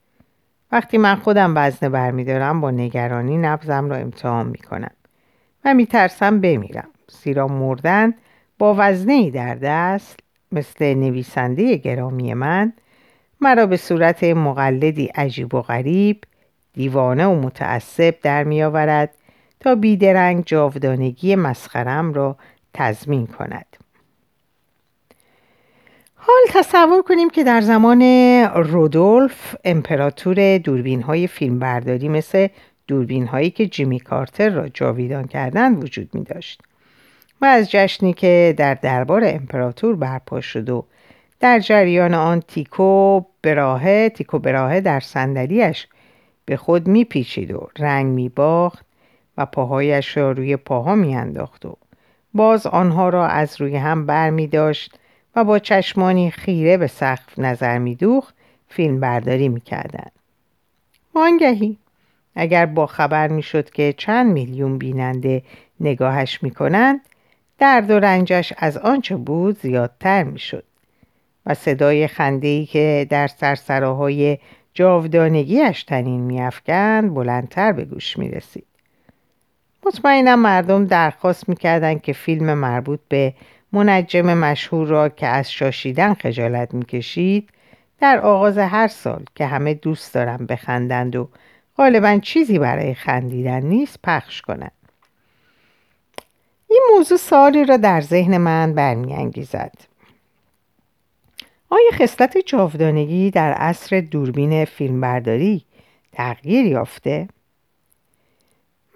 وقتی 0.72 0.98
من 0.98 1.16
خودم 1.16 1.54
وزنه 1.58 1.90
برمیدارم 1.90 2.62
با 2.62 2.72
نگرانی 2.72 3.38
نبزم 3.38 3.90
را 3.90 3.96
امتحان 3.96 4.48
می‌کنم 4.48 4.92
و 5.66 5.74
میترسم 5.74 6.42
بمیرم. 6.42 6.88
زیرا 7.24 7.48
مردن 7.48 8.14
با 8.58 8.76
وزنه 8.78 9.32
در 9.32 9.56
دست 9.56 10.20
مثل 10.52 10.94
نویسنده 10.94 11.78
گرامی 11.78 12.34
من 12.34 12.74
مرا 13.42 13.66
به 13.66 13.78
صورت 13.78 14.24
مقلدی 14.24 15.06
عجیب 15.06 15.56
و 15.56 15.62
غریب 15.62 16.24
دیوانه 16.74 17.26
و 17.26 17.36
متعصب 17.36 18.16
در 18.22 18.44
میآورد 18.44 19.16
تا 19.60 19.76
بیدرنگ 19.76 20.44
جاودانگی 20.46 21.36
مسخرم 21.36 22.14
را 22.14 22.36
تضمین 22.74 23.28
کند. 23.28 23.66
حال 26.16 26.42
تصور 26.50 27.02
کنیم 27.02 27.30
که 27.30 27.44
در 27.44 27.62
زمان 27.62 28.02
رودولف 28.56 29.56
امپراتور 29.66 30.58
دوربین 30.58 31.02
های 31.02 31.28
فیلم 31.28 31.60
برداری 31.60 32.10
مثل 32.10 32.48
دوربین 32.88 33.28
هایی 33.28 33.50
که 33.50 33.68
جیمی 33.68 34.00
کارتر 34.00 34.50
را 34.50 34.70
جاویدان 34.70 35.28
کردن 35.28 35.76
وجود 35.76 36.10
می 36.14 36.24
داشت 36.24 36.62
و 37.42 37.46
از 37.46 37.72
جشنی 37.72 38.14
که 38.14 38.54
در 38.58 38.74
دربار 38.74 39.22
امپراتور 39.26 39.96
برپا 39.96 40.42
شد 40.42 40.70
و 40.70 40.86
در 41.40 41.60
جریان 41.60 42.14
آن 42.14 42.42
تیکو 42.48 43.22
براهه 43.42 44.10
تیکو 44.10 44.40
براهه 44.40 44.82
در 44.82 45.00
صندلیاش 45.00 45.88
به 46.46 46.58
خود 46.58 46.88
میپیچید 46.88 47.52
و 47.52 47.70
رنگ 47.80 48.06
میباخت 48.06 48.86
و 49.40 49.46
پاهایش 49.46 50.18
را 50.18 50.32
روی 50.32 50.58
پاها 50.58 50.96
میانداخت 50.96 51.66
و 51.66 51.78
باز 52.34 52.68
آنها 52.68 53.10
را 53.10 53.28
از 53.28 53.62
روی 53.62 53.76
هم 53.76 54.06
بر 54.06 54.30
می 54.30 54.48
داشت 54.48 55.00
و 55.36 55.44
با 55.44 55.60
چشمانی 55.60 56.32
خیره 56.32 56.78
به 56.78 56.88
سقف 56.88 57.40
نظر 57.40 57.78
میدوخت 57.78 58.36
فیلم 58.68 59.00
برداری 59.00 59.50
می‌کردند. 59.50 60.12
وانگهی 61.16 61.78
اگر 62.36 62.66
با 62.66 62.86
خبر 62.86 63.28
می‌شد 63.28 63.70
که 63.70 63.94
چند 63.98 64.32
میلیون 64.32 64.78
بیننده 64.78 65.44
نگاهش 65.80 66.44
می‌کنند 66.44 67.02
درد 67.58 67.92
و 67.92 68.00
رنجش 68.00 68.54
از 68.58 68.78
آنچه 68.78 69.16
بود 69.16 69.60
زیادتر 69.60 70.24
می‌شد 70.24 70.64
و 71.46 71.54
صدای 71.54 72.08
خنده‌ای 72.08 72.66
که 72.66 73.08
در 73.10 73.28
سرسراهای 73.28 74.38
جاودانگیش 74.74 75.84
تنین 75.84 76.22
میافکند 76.22 77.14
بلندتر 77.14 77.72
به 77.72 77.86
گوش 77.86 78.18
می‌رسید. 78.18 78.69
مطمئنم 79.86 80.40
مردم 80.40 80.86
درخواست 80.86 81.50
می‌کردند 81.50 82.02
که 82.02 82.14
فیلم 82.14 82.54
مربوط 82.54 83.00
به 83.10 83.34
منجم 83.72 84.38
مشهور 84.38 84.88
را 84.88 85.10
که 85.10 85.28
از 85.28 85.52
شاشیدن 85.52 86.14
خجالت 86.14 86.74
می‌کشید 86.74 87.50
در 88.00 88.20
آغاز 88.20 88.58
هر 88.58 88.88
سال 88.88 89.26
که 89.36 89.46
همه 89.46 89.74
دوست 89.74 90.14
دارن 90.14 90.46
بخندند 90.46 91.16
و 91.16 91.30
غالبا 91.78 92.18
چیزی 92.18 92.60
برای 92.60 92.94
خندیدن 92.94 93.60
نیست 93.60 94.00
پخش 94.04 94.42
کنند 94.42 94.72
این 96.68 96.82
موضوع 96.96 97.18
سالی 97.18 97.66
را 97.66 97.78
در 97.78 98.02
ذهن 98.02 98.38
من 98.38 98.74
برمیانگیزد 98.74 99.74
آیا 101.70 101.92
خصلت 101.94 102.38
جاودانگی 102.38 103.32
در 103.32 103.54
عصر 103.54 104.00
دوربین 104.02 104.66
فیلمبرداری 104.66 105.66
تغییر 106.12 106.66
یافته؟ 106.66 107.28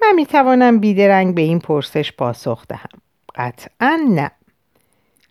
من 0.04 0.16
می‌توانم 0.16 0.80
بیدرنگ 0.80 1.36
به 1.36 1.42
این 1.42 1.60
پرسش 1.60 2.12
پاسخ 2.12 2.68
دهم. 2.68 3.00
قطعا 3.36 4.00
نه. 4.10 4.32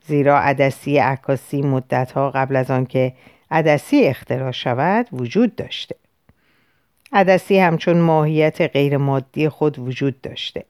زیرا 0.07 0.41
عدسی 0.41 0.99
عکاسی 0.99 1.63
مدتها 1.63 2.31
قبل 2.31 2.57
از 2.57 2.71
آنکه 2.71 3.13
عدسی 3.51 4.05
اختراع 4.05 4.51
شود 4.51 5.07
وجود 5.13 5.57
داشته. 5.57 5.97
عدسی 7.13 7.59
همچون 7.59 8.01
ماهیت 8.01 8.61
غیر 8.61 8.97
مادی 8.97 9.49
خود 9.49 9.79
وجود 9.79 10.21
داشته. 10.21 10.65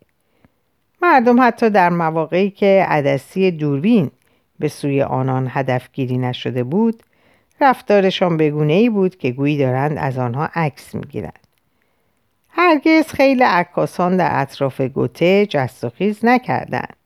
مردم 1.03 1.43
حتی 1.43 1.71
در 1.71 1.91
مواقعی 1.91 2.51
که 2.51 2.87
عدسی 2.89 3.51
دوربین 3.51 4.11
به 4.59 4.69
سوی 4.69 5.03
آنان 5.03 5.49
هدفگیری 5.51 6.19
نشده 6.19 6.65
بود 6.65 7.03
رفتارشان 7.61 8.37
بگونه 8.37 8.73
ای 8.73 8.91
بود 8.91 9.17
که 9.17 9.31
گویی 9.31 9.59
دارند 9.59 9.99
از 9.99 10.19
آنها 10.19 10.49
عکس 10.55 10.95
می‌گیرند. 10.95 11.42
هرگز 12.55 13.07
خیلی 13.07 13.43
عکاسان 13.43 14.17
در 14.17 14.31
اطراف 14.33 14.81
گوته 14.81 15.47
جست 15.47 15.85
و 15.85 15.91
خیز 15.91 16.25
نکردند. 16.25 16.97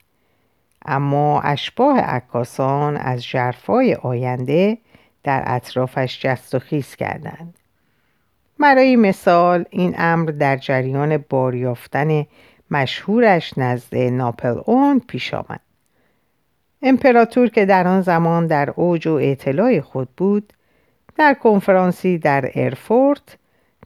اما 0.84 1.40
اشباه 1.40 2.00
عکاسان 2.00 2.96
از 2.96 3.24
جرفای 3.24 3.94
آینده 3.94 4.78
در 5.24 5.42
اطرافش 5.46 6.20
جست 6.20 6.54
و 6.54 6.58
خیز 6.58 6.96
کردند. 6.96 7.54
برای 8.58 8.96
مثال 8.96 9.64
این 9.70 9.94
امر 9.98 10.30
در 10.30 10.56
جریان 10.56 11.16
باریافتن 11.16 12.26
مشهورش 12.70 13.58
نزد 13.58 13.96
ناپل 13.96 14.60
اون 14.64 15.00
پیش 15.08 15.34
آمد. 15.34 15.60
امپراتور 16.82 17.48
که 17.48 17.66
در 17.66 17.88
آن 17.88 18.00
زمان 18.00 18.46
در 18.46 18.70
اوج 18.70 19.06
و 19.06 19.18
اطلاع 19.22 19.80
خود 19.80 20.08
بود 20.16 20.52
در 21.16 21.34
کنفرانسی 21.34 22.18
در 22.18 22.50
ارفورت 22.54 23.36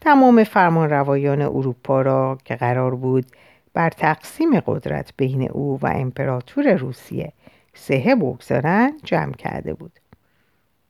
تمام 0.01 0.45
فرمانروایان 0.45 1.43
اروپا 1.43 2.03
را 2.03 2.39
که 2.45 2.57
قرار 2.57 2.95
بود 2.95 3.27
بر 3.75 3.91
تقسیم 3.91 4.61
قدرت 4.61 5.13
بین 5.17 5.51
او 5.51 5.79
و 5.83 5.87
امپراتور 5.87 6.75
روسیه 6.75 7.33
سهه 7.75 8.15
بگذارند 8.15 8.93
جمع 9.05 9.33
کرده 9.33 9.75
بود. 9.75 9.93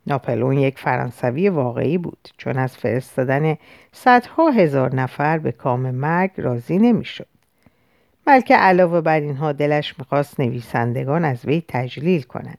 ناپلون 0.07 0.59
یک 0.59 0.79
فرانسوی 0.79 1.49
واقعی 1.49 1.99
بود. 1.99 2.29
چون 2.37 2.59
از 2.59 2.77
فرستادن 2.77 3.57
صدها 3.93 4.51
هزار 4.51 4.95
نفر 4.95 5.39
به 5.39 5.53
کام 5.53 5.91
مرگ 5.91 6.31
راضی 6.37 6.79
نمی‌شد. 6.79 7.27
بلکه 8.25 8.57
علاوه 8.57 9.01
بر 9.01 9.21
اینها 9.21 9.53
دلش 9.53 9.99
می‌خواست 9.99 10.41
نویسندگان 10.41 11.25
از 11.25 11.45
وی 11.45 11.63
تجلیل 11.69 12.23
کنند 12.23 12.59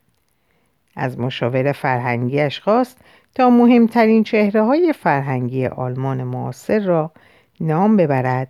از 0.96 1.18
مشاور 1.18 1.72
فرهنگیش 1.72 2.60
خواست 2.60 2.98
تا 3.34 3.50
مهمترین 3.50 4.24
چهره 4.24 4.62
های 4.62 4.92
فرهنگی 4.92 5.66
آلمان 5.66 6.22
معاصر 6.22 6.78
را 6.78 7.12
نام 7.60 7.96
ببرد 7.96 8.48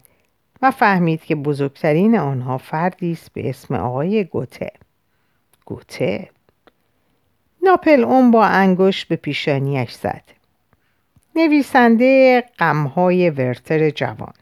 و 0.62 0.70
فهمید 0.70 1.24
که 1.24 1.34
بزرگترین 1.34 2.18
آنها 2.18 2.58
فردی 2.58 3.12
است 3.12 3.32
به 3.32 3.50
اسم 3.50 3.74
آقای 3.74 4.24
گوته. 4.24 4.70
گوته؟ 5.64 6.28
ناپل 7.62 8.04
اون 8.04 8.30
با 8.30 8.44
انگشت 8.44 9.08
به 9.08 9.16
پیشانیش 9.16 9.92
زد. 9.92 10.22
نویسنده 11.36 12.44
غمهای 12.58 13.30
ورتر 13.30 13.90
جوان. 13.90 14.34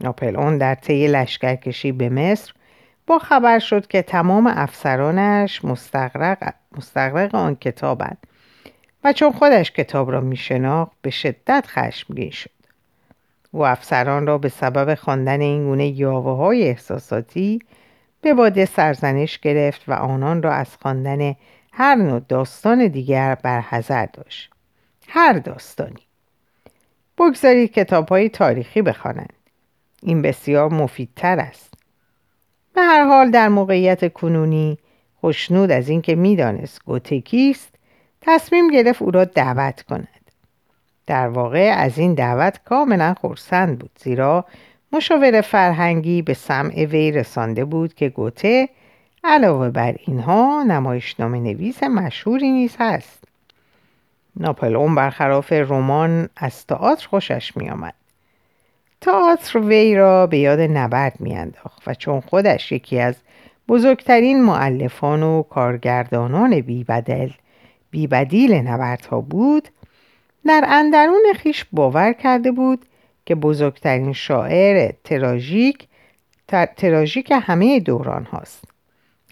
ناپل 0.00 0.36
اون 0.36 0.58
در 0.58 0.74
طی 0.74 1.06
لشکرکشی 1.08 1.92
به 1.92 2.08
مصر 2.08 2.52
با 3.06 3.18
خبر 3.18 3.58
شد 3.58 3.86
که 3.86 4.02
تمام 4.02 4.46
افسرانش 4.46 5.64
مستقرق, 5.64 6.54
مستقرق 6.76 7.34
آن 7.34 7.54
کتابند. 7.54 8.18
و 9.06 9.12
چون 9.12 9.32
خودش 9.32 9.72
کتاب 9.72 10.10
را 10.10 10.20
میشناخت 10.20 10.92
به 11.02 11.10
شدت 11.10 11.64
خشمگین 11.68 12.30
شد. 12.30 12.50
و 13.52 13.62
افسران 13.62 14.26
را 14.26 14.38
به 14.38 14.48
سبب 14.48 14.94
خواندن 14.94 15.40
این 15.40 15.64
گونه 15.64 15.86
یاوه 15.86 16.36
های 16.36 16.62
احساساتی 16.68 17.58
به 18.20 18.34
باده 18.34 18.64
سرزنش 18.64 19.38
گرفت 19.38 19.88
و 19.88 19.92
آنان 19.92 20.42
را 20.42 20.52
از 20.52 20.76
خواندن 20.76 21.34
هر 21.72 21.94
نوع 21.94 22.20
داستان 22.28 22.86
دیگر 22.86 23.34
برحضر 23.34 24.06
داشت. 24.06 24.50
هر 25.08 25.32
داستانی. 25.32 26.06
بگذارید 27.18 27.72
کتاب 27.72 28.08
های 28.08 28.28
تاریخی 28.28 28.82
بخوانند. 28.82 29.32
این 30.02 30.22
بسیار 30.22 30.68
مفیدتر 30.68 31.40
است. 31.40 31.74
به 32.74 32.82
هر 32.82 33.04
حال 33.04 33.30
در 33.30 33.48
موقعیت 33.48 34.12
کنونی 34.12 34.78
خوشنود 35.20 35.70
از 35.70 35.88
اینکه 35.88 36.14
می‌دانست 36.14 36.84
گوته 36.84 37.20
کیست 37.20 37.75
تصمیم 38.26 38.68
گرفت 38.68 39.02
او 39.02 39.10
را 39.10 39.24
دعوت 39.24 39.82
کند. 39.82 40.08
در 41.06 41.28
واقع 41.28 41.74
از 41.76 41.98
این 41.98 42.14
دعوت 42.14 42.60
کاملا 42.64 43.14
خورسند 43.14 43.78
بود 43.78 43.90
زیرا 43.98 44.44
مشاور 44.92 45.40
فرهنگی 45.40 46.22
به 46.22 46.34
سمع 46.34 46.84
وی 46.84 47.12
رسانده 47.12 47.64
بود 47.64 47.94
که 47.94 48.08
گوته 48.08 48.68
علاوه 49.24 49.70
بر 49.70 49.96
اینها 50.06 50.62
نمایشنامه 50.62 51.40
نویس 51.40 51.82
مشهوری 51.82 52.50
نیز 52.50 52.76
هست. 52.78 53.24
ناپلئون 54.36 54.94
برخلاف 54.94 55.52
رمان 55.52 56.28
از 56.36 56.66
تئاتر 56.66 57.08
خوشش 57.08 57.56
میآمد. 57.56 57.94
تئاتر 59.00 59.58
وی 59.58 59.96
را 59.96 60.26
به 60.26 60.38
یاد 60.38 60.60
نبرد 60.60 61.20
میانداخت 61.20 61.82
و 61.88 61.94
چون 61.94 62.20
خودش 62.20 62.72
یکی 62.72 62.98
از 62.98 63.14
بزرگترین 63.68 64.42
معلفان 64.42 65.22
و 65.22 65.42
کارگردانان 65.42 66.60
بیبدل 66.60 67.30
بیبدیل 67.96 68.54
نبردها 68.54 69.20
بود 69.20 69.68
در 70.46 70.64
اندرون 70.68 71.22
خیش 71.36 71.66
باور 71.72 72.12
کرده 72.12 72.52
بود 72.52 72.86
که 73.26 73.34
بزرگترین 73.34 74.12
شاعر 74.12 74.92
تراژیک 75.04 75.88
تراژیک 76.76 77.32
همه 77.42 77.80
دوران 77.80 78.24
هاست. 78.24 78.64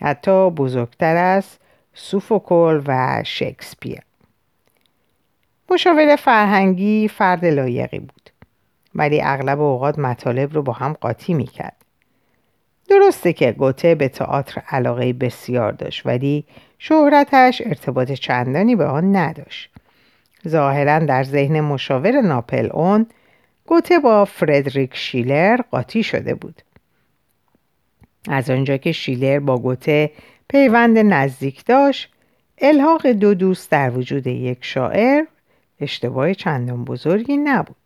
حتی 0.00 0.50
بزرگتر 0.50 1.16
از 1.16 1.44
سوفوکل 1.94 2.82
و 2.86 3.22
شکسپیر. 3.26 4.00
مشاور 5.70 6.16
فرهنگی 6.16 7.08
فرد 7.08 7.44
لایقی 7.44 7.98
بود 7.98 8.30
ولی 8.94 9.20
اغلب 9.22 9.60
اوقات 9.60 9.98
مطالب 9.98 10.54
رو 10.54 10.62
با 10.62 10.72
هم 10.72 10.92
قاطی 10.92 11.34
می‌کرد. 11.34 11.76
درسته 12.88 13.32
که 13.32 13.52
گوته 13.52 13.94
به 13.94 14.08
تئاتر 14.08 14.62
علاقه 14.68 15.12
بسیار 15.12 15.72
داشت 15.72 16.06
ولی 16.06 16.44
شهرتش 16.78 17.62
ارتباط 17.64 18.12
چندانی 18.12 18.76
به 18.76 18.84
آن 18.84 19.16
نداشت. 19.16 19.70
ظاهرا 20.48 20.98
در 20.98 21.22
ذهن 21.24 21.60
مشاور 21.60 22.20
ناپل 22.20 22.70
اون 22.72 23.06
گوته 23.66 23.98
با 23.98 24.24
فردریک 24.24 24.96
شیلر 24.96 25.60
قاطی 25.70 26.02
شده 26.02 26.34
بود. 26.34 26.62
از 28.28 28.50
آنجا 28.50 28.76
که 28.76 28.92
شیلر 28.92 29.38
با 29.38 29.58
گوته 29.58 30.10
پیوند 30.48 30.98
نزدیک 30.98 31.64
داشت 31.64 32.12
الحاق 32.58 33.06
دو 33.06 33.34
دوست 33.34 33.70
در 33.70 33.90
وجود 33.90 34.26
یک 34.26 34.58
شاعر 34.60 35.24
اشتباه 35.80 36.34
چندان 36.34 36.84
بزرگی 36.84 37.36
نبود. 37.36 37.76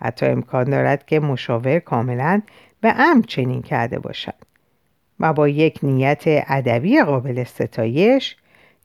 حتی 0.00 0.26
امکان 0.26 0.64
دارد 0.64 1.06
که 1.06 1.20
مشاور 1.20 1.78
کاملا 1.78 2.42
به 2.80 2.94
ام 3.00 3.22
چنین 3.22 3.62
کرده 3.62 3.98
باشد. 3.98 4.45
و 5.20 5.32
با 5.32 5.48
یک 5.48 5.78
نیت 5.82 6.22
ادبی 6.26 7.02
قابل 7.02 7.44
ستایش 7.44 8.36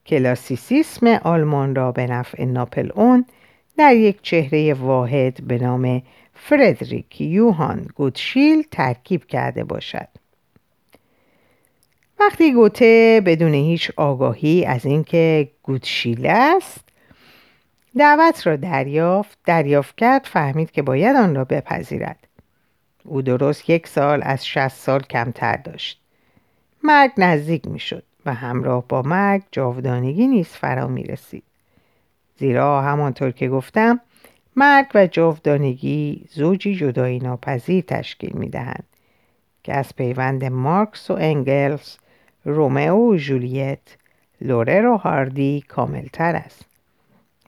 کلاسیسیسم 0.06 1.08
آلمان 1.08 1.76
را 1.76 1.92
به 1.92 2.08
نفع 2.08 2.44
ناپل 2.44 2.90
اون 2.96 3.26
در 3.78 3.96
یک 3.96 4.22
چهره 4.22 4.74
واحد 4.74 5.48
به 5.48 5.58
نام 5.58 6.02
فردریک 6.34 7.22
یوهان 7.22 7.88
گوتشیل 7.96 8.64
ترکیب 8.72 9.26
کرده 9.26 9.64
باشد. 9.64 10.08
وقتی 12.20 12.54
گوته 12.54 13.22
بدون 13.26 13.54
هیچ 13.54 13.92
آگاهی 13.98 14.66
از 14.66 14.86
اینکه 14.86 15.50
گوتشیل 15.64 16.26
است 16.26 16.80
دعوت 17.98 18.48
را 18.48 18.56
دریافت 18.56 19.38
دریافت 19.46 19.98
کرد 19.98 20.26
فهمید 20.26 20.72
که 20.72 20.82
باید 20.82 21.16
آن 21.16 21.36
را 21.36 21.46
بپذیرد. 21.46 22.28
او 23.04 23.22
درست 23.22 23.70
یک 23.70 23.88
سال 23.88 24.20
از 24.24 24.48
شست 24.48 24.82
سال 24.82 25.00
کمتر 25.00 25.58
داشت. 25.58 26.01
مرگ 26.84 27.12
نزدیک 27.18 27.68
می 27.68 27.80
شد 27.80 28.04
و 28.26 28.34
همراه 28.34 28.88
با 28.90 29.02
مرگ 29.02 29.44
جاودانگی 29.52 30.28
نیز 30.28 30.48
فرا 30.48 30.88
می 30.88 31.04
رسید 31.04 31.44
زیرا 32.38 32.82
همانطور 32.82 33.32
که 33.32 33.50
گفتم 33.50 34.00
مرگ 34.56 34.88
و 34.96 35.08
جاودانگی 35.08 36.26
زوجی 36.30 36.76
جدایی 36.76 37.20
ناپذیر 37.20 37.84
تشکیل 37.84 38.32
می 38.34 38.50
دهند 38.50 38.84
که 39.64 39.74
از 39.74 39.96
پیوند 39.96 40.46
مارکس 40.46 41.12
و 41.12 41.14
انگلز 41.14 41.98
رومئو 42.46 43.14
و 43.14 43.16
جولیت 43.16 43.98
لورر 44.42 44.86
و 44.86 44.98
هاردی 44.98 45.64
کاملتر 45.68 46.36
است 46.36 46.66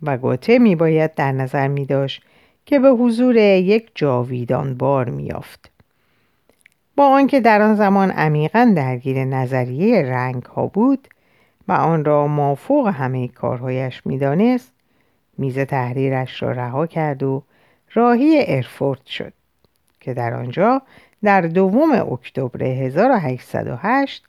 و 0.01 0.17
گوته 0.17 0.59
می 0.59 0.75
باید 0.75 1.15
در 1.15 1.31
نظر 1.31 1.67
می 1.67 1.85
داشت 1.85 2.23
که 2.65 2.79
به 2.79 2.89
حضور 2.89 3.35
یک 3.37 3.91
جاویدان 3.95 4.77
بار 4.77 5.09
میافت 5.09 5.72
با 6.95 7.07
آنکه 7.07 7.39
در 7.39 7.61
آن 7.61 7.75
زمان 7.75 8.11
عمیقا 8.11 8.73
درگیر 8.75 9.25
نظریه 9.25 10.01
رنگ 10.01 10.43
ها 10.43 10.67
بود 10.67 11.07
و 11.67 11.71
آن 11.71 12.05
را 12.05 12.27
مافوق 12.27 12.87
همه 12.87 13.27
کارهایش 13.27 14.01
می‌دانست 14.05 14.71
میز 15.37 15.59
تحریرش 15.59 16.43
را 16.43 16.51
رها 16.51 16.87
کرد 16.87 17.23
و 17.23 17.43
راهی 17.93 18.43
ارفورت 18.47 19.05
شد 19.05 19.33
که 19.99 20.13
در 20.13 20.33
آنجا 20.33 20.81
در 21.23 21.41
دوم 21.41 21.91
اکتبر 22.11 22.63
1808 22.63 24.23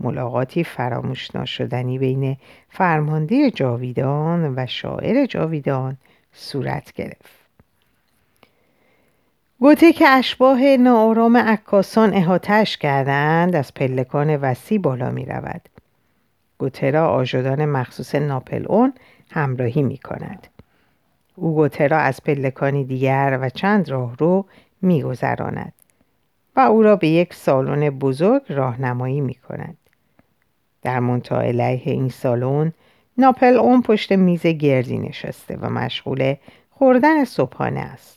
ملاقاتی 0.00 0.64
فراموش 0.64 1.34
ناشدنی 1.34 1.98
بین 1.98 2.36
فرمانده 2.68 3.50
جاویدان 3.50 4.54
و 4.56 4.66
شاعر 4.66 5.26
جاویدان 5.26 5.96
صورت 6.32 6.92
گرفت. 6.92 7.35
گوته 9.60 9.92
که 9.92 10.08
اشباه 10.08 10.76
ناآرام 10.76 11.36
عکاسان 11.36 12.14
احاتش 12.14 12.76
کردند 12.76 13.56
از 13.56 13.74
پلکان 13.74 14.36
وسیع 14.36 14.78
بالا 14.78 15.10
می 15.10 15.24
رود. 15.24 15.68
گوته 16.58 16.90
را 16.90 17.08
آژدان 17.08 17.64
مخصوص 17.64 18.14
ناپل 18.14 18.66
اون 18.68 18.92
همراهی 19.30 19.82
می 19.82 19.98
کند. 19.98 20.46
او 21.34 21.54
گوته 21.54 21.86
را 21.86 21.98
از 21.98 22.22
پلکانی 22.22 22.84
دیگر 22.84 23.38
و 23.42 23.48
چند 23.48 23.88
راه 23.88 24.16
رو 24.18 24.46
می 24.82 25.02
گذراند 25.02 25.72
و 26.56 26.60
او 26.60 26.82
را 26.82 26.96
به 26.96 27.08
یک 27.08 27.34
سالن 27.34 27.90
بزرگ 27.90 28.42
راهنمایی 28.48 29.20
می 29.20 29.34
کند. 29.34 29.76
در 30.82 31.00
منتها 31.00 31.40
علیه 31.40 31.92
این 31.92 32.08
سالن 32.08 32.72
ناپل 33.18 33.56
اون 33.56 33.82
پشت 33.82 34.12
میز 34.12 34.46
گردی 34.46 34.98
نشسته 34.98 35.56
و 35.56 35.70
مشغول 35.70 36.34
خوردن 36.70 37.24
صبحانه 37.24 37.80
است. 37.80 38.15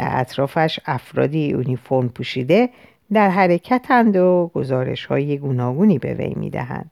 در 0.00 0.10
اطرافش 0.12 0.80
افرادی 0.86 1.38
یونیفرم 1.38 2.08
پوشیده 2.08 2.68
در 3.12 3.30
حرکتند 3.30 4.16
و 4.16 4.50
گزارش 4.54 5.06
های 5.06 5.38
گوناگونی 5.38 5.98
به 5.98 6.14
وی 6.14 6.34
می‌دهند. 6.36 6.90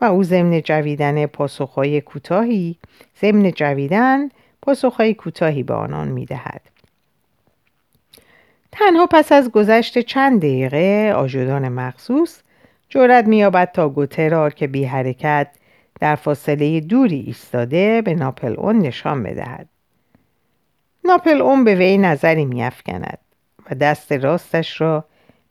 و 0.00 0.04
او 0.04 0.24
ضمن 0.24 0.60
جویدن 0.60 1.26
پاسخهای 1.26 2.00
کوتاهی 2.00 2.76
ضمن 3.20 3.50
جویدن 3.50 4.28
پاسخهای 4.62 5.14
کوتاهی 5.14 5.62
به 5.62 5.74
آنان 5.74 6.08
می‌دهد. 6.08 6.60
تنها 8.72 9.06
پس 9.06 9.32
از 9.32 9.50
گذشت 9.50 9.98
چند 9.98 10.38
دقیقه 10.38 11.12
آجودان 11.16 11.68
مخصوص 11.68 12.42
جرأت 12.88 13.26
مییابد 13.26 13.72
تا 13.72 13.88
گوته 13.88 14.28
را 14.28 14.50
که 14.50 14.66
بی 14.66 14.84
حرکت 14.84 15.48
در 16.00 16.14
فاصله 16.14 16.80
دوری 16.80 17.20
ایستاده 17.20 18.02
به 18.02 18.14
ناپل 18.14 18.54
اون 18.58 18.78
نشان 18.78 19.22
بدهد. 19.22 19.68
ناپل 21.04 21.42
اون 21.42 21.64
به 21.64 21.74
وی 21.74 21.98
نظری 21.98 22.44
میافکند 22.44 23.18
و 23.70 23.74
دست 23.74 24.12
راستش 24.12 24.80
را 24.80 25.04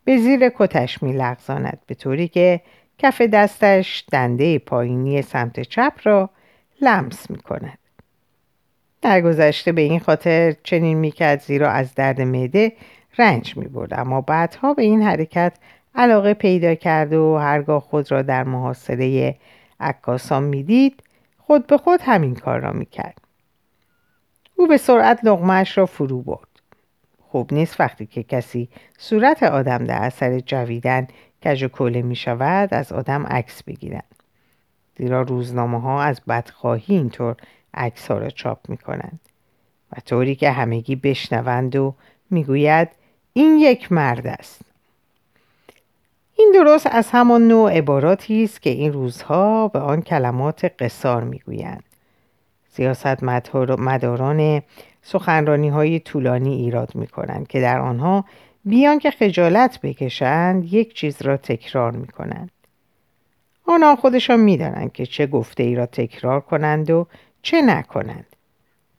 به 0.04 0.18
زیر 0.18 0.50
کتش 0.50 1.04
میلغزاند 1.04 1.80
به 1.88 1.96
طوری 1.96 2.28
که 2.28 2.62
کف 2.98 3.22
دستش 3.22 4.06
دنده 4.12 4.60
پایینی 4.60 5.22
سمت 5.22 5.60
چپ 5.60 5.94
را 6.04 6.30
لمس 6.82 7.30
می 7.30 7.38
کند. 7.38 7.78
در 9.02 9.22
گذشته 9.22 9.72
به 9.72 9.82
این 9.82 10.00
خاطر 10.00 10.56
چنین 10.64 10.98
می‌کرد 10.98 11.42
زیرا 11.42 11.70
از 11.70 11.96
درد 11.96 12.22
معده 12.22 12.72
رنج 13.18 13.58
می 13.58 13.68
برد 13.68 13.94
اما 13.94 14.22
بعدها 14.22 14.74
به 14.74 14.82
این 14.84 15.02
حرکت 15.02 15.54
علاقه 15.96 16.34
پیدا 16.34 16.76
کرد 16.76 17.14
و 17.14 17.38
هرگاه 17.38 17.82
خود 17.82 18.12
را 18.12 18.22
در 18.22 18.44
محاصره 18.44 19.36
عکاسان 19.80 20.44
می‌دید 20.44 21.04
خود 21.38 21.68
به 21.68 21.78
خود 21.78 22.00
همین 22.04 22.36
کار 22.36 22.60
را 22.60 22.72
می‌کرد 22.72 23.22
او 24.62 24.67
به 24.67 24.78
سرعت 24.78 25.19
لغمهش 25.24 25.78
را 25.78 25.86
فرو 25.86 26.21
برد. 26.21 26.47
خوب 27.32 27.54
نیست 27.54 27.80
وقتی 27.80 28.06
که 28.06 28.24
کسی 28.24 28.69
صورت 28.97 29.43
آدم 29.43 29.78
در 29.86 30.04
اثر 30.04 30.39
جویدن 30.39 31.08
کج 31.45 31.63
و 31.63 31.67
کوله 31.67 32.02
می 32.02 32.15
شود 32.15 32.74
از 32.74 32.91
آدم 32.91 33.28
عکس 33.28 33.63
بگیرند 33.63 34.15
زیرا 34.97 35.21
روزنامه 35.21 35.82
ها 35.82 36.02
از 36.02 36.21
بدخواهی 36.28 36.95
اینطور 36.95 37.36
عکس 37.74 38.08
ها 38.08 38.17
را 38.17 38.30
چاپ 38.30 38.69
می 38.69 38.78
کنند 38.78 39.19
و 39.91 40.00
طوری 40.06 40.36
که 40.36 40.52
همگی 40.52 40.95
بشنوند 40.95 41.76
و 41.76 41.93
می‌گوید 42.30 42.89
این 43.34 43.58
یک 43.58 43.91
مرد 43.91 44.28
است. 44.28 44.62
این 46.36 46.52
درست 46.54 46.88
از 46.91 47.10
همان 47.12 47.47
نوع 47.47 47.78
عباراتی 47.78 48.43
است 48.43 48.62
که 48.62 48.69
این 48.69 48.93
روزها 48.93 49.67
به 49.67 49.80
آن 49.80 50.02
کلمات 50.02 50.65
قصار 50.80 51.24
می‌گویند. 51.24 51.84
سیاست 52.71 53.23
مداران 53.79 54.62
سخنرانی 55.01 55.69
های 55.69 55.99
طولانی 55.99 56.53
ایراد 56.55 56.95
می 56.95 57.07
کنند 57.07 57.47
که 57.47 57.62
در 57.62 57.79
آنها 57.79 58.25
بیان 58.65 58.99
که 58.99 59.12
خجالت 59.12 59.79
بکشند 59.81 60.73
یک 60.73 60.93
چیز 60.93 61.21
را 61.21 61.38
تکرار 61.38 61.91
می 61.91 62.07
کنند. 62.07 62.51
آنها 63.67 63.95
خودشان 63.95 64.39
می 64.39 64.57
دانند 64.57 64.91
که 64.91 65.05
چه 65.05 65.27
گفته 65.27 65.63
ای 65.63 65.75
را 65.75 65.86
تکرار 65.86 66.41
کنند 66.41 66.89
و 66.89 67.07
چه 67.41 67.62
نکنند. 67.62 68.36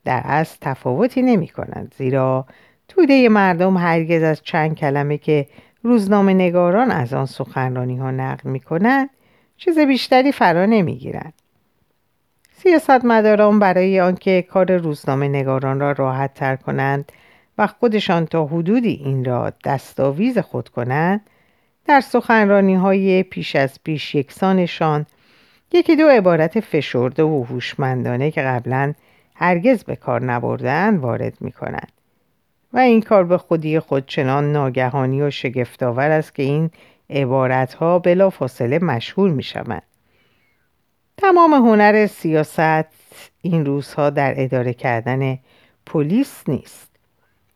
در 0.05 0.21
اصل 0.25 0.57
تفاوتی 0.61 1.21
نمی 1.21 1.47
کنند 1.47 1.95
زیرا 1.97 2.45
توده 2.87 3.29
مردم 3.29 3.77
هرگز 3.77 4.23
از 4.23 4.41
چند 4.41 4.75
کلمه 4.75 5.17
که 5.17 5.47
روزنامه 5.83 6.33
نگاران 6.33 6.91
از 6.91 7.13
آن 7.13 7.25
سخنرانی 7.25 7.97
ها 7.97 8.11
نقل 8.11 8.49
می 8.49 8.59
کنند 8.59 9.09
چیز 9.57 9.79
بیشتری 9.79 10.31
فرا 10.31 10.65
نمی 10.65 10.95
گیرند. 10.97 11.33
سیاستمداران 12.63 13.59
برای 13.59 13.99
آنکه 13.99 14.41
کار 14.41 14.77
روزنامه 14.77 15.27
نگاران 15.27 15.79
را 15.79 15.91
راحت 15.91 16.33
تر 16.33 16.55
کنند 16.55 17.11
و 17.57 17.67
خودشان 17.67 18.25
تا 18.25 18.45
حدودی 18.45 19.01
این 19.05 19.25
را 19.25 19.53
دستاویز 19.65 20.37
خود 20.37 20.69
کنند 20.69 21.21
در 21.85 22.01
سخنرانی 22.01 22.75
های 22.75 23.23
پیش 23.23 23.55
از 23.55 23.79
پیش 23.83 24.15
یکسانشان 24.15 25.05
یکی 25.71 25.95
دو 25.95 26.07
عبارت 26.07 26.59
فشرده 26.59 27.23
و 27.23 27.43
هوشمندانه 27.43 28.31
که 28.31 28.41
قبلا 28.41 28.93
هرگز 29.35 29.83
به 29.83 29.95
کار 29.95 30.23
نبردن 30.23 30.97
وارد 30.97 31.37
می 31.41 31.51
کنند. 31.51 31.91
و 32.73 32.77
این 32.77 33.01
کار 33.01 33.23
به 33.23 33.37
خودی 33.37 33.79
خود 33.79 34.05
چنان 34.07 34.51
ناگهانی 34.51 35.21
و 35.21 35.29
شگفتآور 35.29 36.11
است 36.11 36.35
که 36.35 36.43
این 36.43 36.69
عبارتها 37.09 37.99
بلا 37.99 38.29
فاصله 38.29 38.79
مشهور 38.79 39.29
می 39.29 39.43
شوند. 39.43 39.83
تمام 41.17 41.53
هنر 41.53 42.07
سیاست 42.07 42.85
این 43.41 43.65
روزها 43.65 44.09
در 44.09 44.33
اداره 44.37 44.73
کردن 44.73 45.39
پلیس 45.85 46.49
نیست 46.49 46.89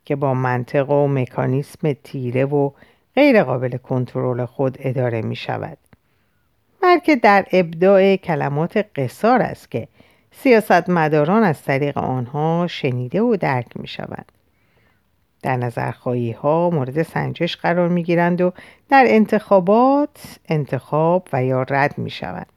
که 0.06 0.16
با 0.16 0.34
منطق 0.34 0.90
و 0.90 1.08
مکانیسم 1.08 1.94
تیره 1.94 2.46
و 2.46 2.72
غیر 3.16 3.44
قابل 3.44 3.78
کنترل 3.78 4.46
خود 4.46 4.78
اداره 4.80 5.22
می 5.22 5.36
شود 5.36 5.78
بلکه 6.82 7.16
در 7.16 7.46
ابداع 7.52 8.16
کلمات 8.16 8.86
قصار 8.96 9.42
است 9.42 9.72
که 9.72 9.88
سیاستمداران 10.32 11.44
از 11.44 11.64
طریق 11.64 11.98
آنها 11.98 12.68
شنیده 12.70 13.22
و 13.22 13.36
درک 13.36 13.68
می 13.76 13.88
شوند 13.88 14.32
در 15.42 15.58
نظرخواهی 15.58 16.32
ها 16.32 16.70
مورد 16.70 17.04
سنجش 17.04 17.58
قرار 17.58 17.88
می 17.88 18.04
گیرند 18.04 18.42
و 18.42 18.52
در 18.90 19.06
انتخابات 19.08 20.40
انتخاب 20.50 21.28
و 21.34 21.44
یا 21.44 21.62
رد 21.62 21.98
می 21.98 22.10
شوند. 22.10 22.57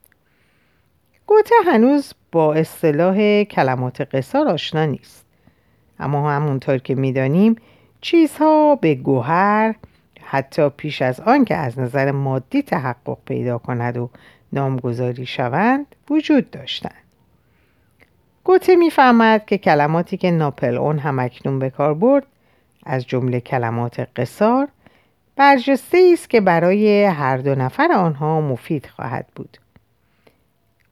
گوته 1.31 1.55
هنوز 1.67 2.13
با 2.33 2.55
اصطلاح 2.55 3.45
کلمات 3.45 4.01
قصار 4.01 4.49
آشنا 4.49 4.85
نیست. 4.85 5.27
اما 5.99 6.31
همونطور 6.31 6.79
که 6.79 6.95
می‌دانیم 6.95 7.57
چیزها 8.01 8.77
به 8.77 8.95
گوهر 8.95 9.75
حتی 10.23 10.69
پیش 10.69 11.03
از 11.03 11.21
آن 11.21 11.45
که 11.45 11.57
از 11.57 11.79
نظر 11.79 12.11
مادی 12.11 12.63
تحقق 12.63 13.19
پیدا 13.25 13.59
کند 13.59 13.97
و 13.97 14.11
نامگذاری 14.53 15.27
شوند 15.27 15.87
وجود 16.11 16.51
داشتند. 16.51 17.05
گوته 18.45 18.77
می‌فهمد 18.77 19.47
که 19.47 19.59
کلماتی 19.59 20.17
که 20.17 20.31
ناپل 20.31 20.77
اون 20.77 20.99
همکنون 20.99 21.59
به 21.59 21.71
کار 21.71 21.95
برد 21.95 22.27
از 22.87 23.07
جمله 23.07 23.41
کلمات 23.41 24.09
قصار 24.17 24.69
برجسته 25.37 26.11
است 26.13 26.31
که 26.31 26.41
برای 26.41 27.05
هر 27.05 27.37
دو 27.37 27.55
نفر 27.55 27.93
آنها 27.93 28.41
مفید 28.41 28.87
خواهد 28.87 29.27
بود 29.37 29.59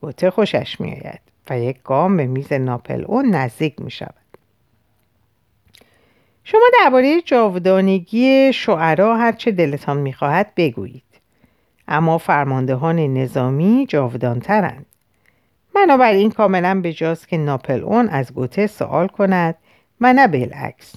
گوته 0.00 0.30
خوشش 0.30 0.80
میآید 0.80 1.20
و 1.50 1.58
یک 1.58 1.82
گام 1.82 2.16
به 2.16 2.26
میز 2.26 2.52
ناپل 2.52 3.04
اون 3.04 3.30
نزدیک 3.30 3.80
می 3.80 3.90
شود 3.90 4.14
شما 6.44 6.66
درباره 6.84 7.22
جاودانگی 7.22 8.52
شعرا 8.52 9.16
هرچه 9.16 9.50
دلتان 9.50 9.96
می‌خواهد 9.96 10.52
بگویید. 10.56 11.02
اما 11.88 12.18
فرماندهان 12.18 12.98
نظامی 12.98 13.86
جاودانترند. 13.88 14.86
بنابراین 15.74 16.30
کاملا 16.30 16.80
بجاست 16.84 17.28
که 17.28 17.36
ناپل 17.36 17.80
اون 17.80 18.08
از 18.08 18.34
گوته 18.34 18.66
سوال 18.66 19.08
کند 19.08 19.54
و 20.00 20.12
نه 20.12 20.26
بالعکس. 20.26 20.94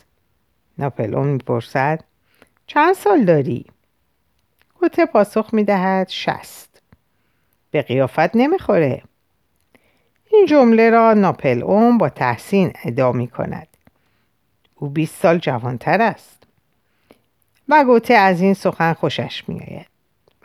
ناپل 0.78 1.16
اون 1.16 1.28
می‌پرسد 1.28 2.04
چند 2.68 2.94
سال 2.96 3.24
داری؟ 3.24 3.66
گوته 4.80 5.06
پاسخ 5.06 5.54
می‌دهد 5.54 6.10
شست 6.10 6.71
به 7.72 7.82
قیافت 7.82 8.36
نمی‌خوره. 8.36 9.02
این 10.32 10.46
جمله 10.46 10.90
را 10.90 11.14
ناپل 11.14 11.64
اون 11.64 11.98
با 11.98 12.10
تحسین 12.10 12.74
ادا 12.84 13.12
می 13.12 13.28
کند 13.28 13.68
او 14.76 14.90
20 14.90 15.22
سال 15.22 15.38
جوانتر 15.38 16.02
است. 16.02 16.44
و 17.70 17.84
گوته 17.84 18.14
از 18.14 18.42
این 18.42 18.54
سخن 18.54 18.94
خوشش 18.94 19.44
میآید. 19.48 19.88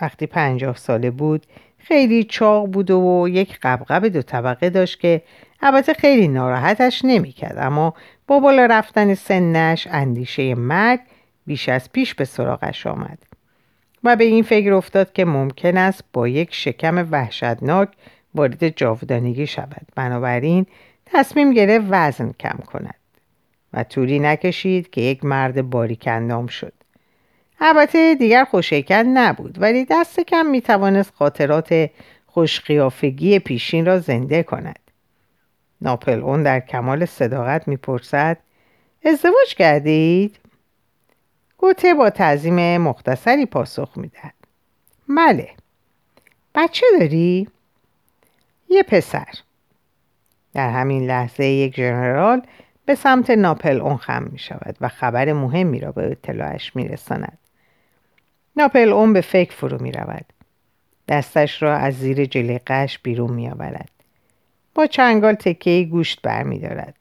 وقتی 0.00 0.26
پنجاه 0.26 0.76
ساله 0.76 1.10
بود 1.10 1.46
خیلی 1.78 2.24
چاق 2.24 2.66
بود 2.66 2.90
و 2.90 3.28
یک 3.30 3.58
قبقب 3.62 4.06
دو 4.08 4.22
طبقه 4.22 4.70
داشت 4.70 5.00
که 5.00 5.22
البته 5.62 5.94
خیلی 5.94 6.28
ناراحتش 6.28 7.04
نمی‌کرد 7.04 7.58
اما 7.58 7.94
با 8.26 8.40
بالا 8.40 8.66
رفتن 8.66 9.14
سنش 9.14 9.86
اندیشه 9.90 10.54
مرگ 10.54 11.00
بیش 11.46 11.68
از 11.68 11.92
پیش 11.92 12.14
به 12.14 12.24
سراغش 12.24 12.86
آمد. 12.86 13.18
و 14.06 14.16
به 14.16 14.24
این 14.24 14.42
فکر 14.42 14.72
افتاد 14.72 15.12
که 15.12 15.24
ممکن 15.24 15.76
است 15.76 16.04
با 16.12 16.28
یک 16.28 16.54
شکم 16.54 17.08
وحشتناک 17.10 17.88
وارد 18.34 18.68
جاودانگی 18.68 19.46
شود. 19.46 19.86
بنابراین 19.94 20.66
تصمیم 21.06 21.52
گرفت 21.52 21.86
وزن 21.90 22.32
کم 22.40 22.58
کند 22.66 22.94
و 23.72 23.84
طولی 23.84 24.18
نکشید 24.18 24.90
که 24.90 25.00
یک 25.00 25.24
مرد 25.24 25.70
باریکندام 25.70 26.46
شد. 26.46 26.72
البته 27.60 28.14
دیگر 28.14 28.44
خوشیکن 28.44 28.94
نبود 28.94 29.62
ولی 29.62 29.86
دست 29.90 30.20
کم 30.20 30.46
می 30.46 30.60
توانست 30.60 31.12
خاطرات 31.14 31.90
خوشقیافگی 32.26 33.38
پیشین 33.38 33.86
را 33.86 33.98
زنده 33.98 34.42
کند. 34.42 34.78
ناپل 35.80 36.20
اون 36.20 36.42
در 36.42 36.60
کمال 36.60 37.04
صداقت 37.04 37.68
می‌پرسد 37.68 38.38
ازدواج 39.04 39.54
کردید؟ 39.56 40.38
گوته 41.66 41.94
با 41.94 42.10
تعظیم 42.10 42.76
مختصری 42.76 43.46
پاسخ 43.46 43.92
می‌دهد 43.96 44.34
بله 45.08 45.50
بچه 46.54 46.86
داری؟ 47.00 47.48
یه 48.68 48.82
پسر 48.82 49.28
در 50.54 50.70
همین 50.70 51.06
لحظه 51.06 51.44
یک 51.44 51.76
ژنرال 51.76 52.42
به 52.84 52.94
سمت 52.94 53.30
ناپل 53.30 53.80
اون 53.80 53.96
خم 53.96 54.22
می 54.32 54.38
شود 54.38 54.76
و 54.80 54.88
خبر 54.88 55.32
مهمی 55.32 55.80
را 55.80 55.92
به 55.92 56.10
اطلاعش 56.10 56.76
می 56.76 56.88
رساند. 56.88 57.38
ناپل 58.56 58.92
اون 58.92 59.12
به 59.12 59.20
فکر 59.20 59.54
فرو 59.54 59.82
می 59.82 59.92
رود. 59.92 60.24
دستش 61.08 61.62
را 61.62 61.76
از 61.76 61.94
زیر 61.94 62.24
جلیقش 62.24 62.98
بیرون 62.98 63.32
می 63.32 63.50
آورد. 63.50 63.90
با 64.74 64.86
چنگال 64.86 65.34
تکه 65.34 65.88
گوشت 65.90 66.22
برمیدارد 66.22 66.94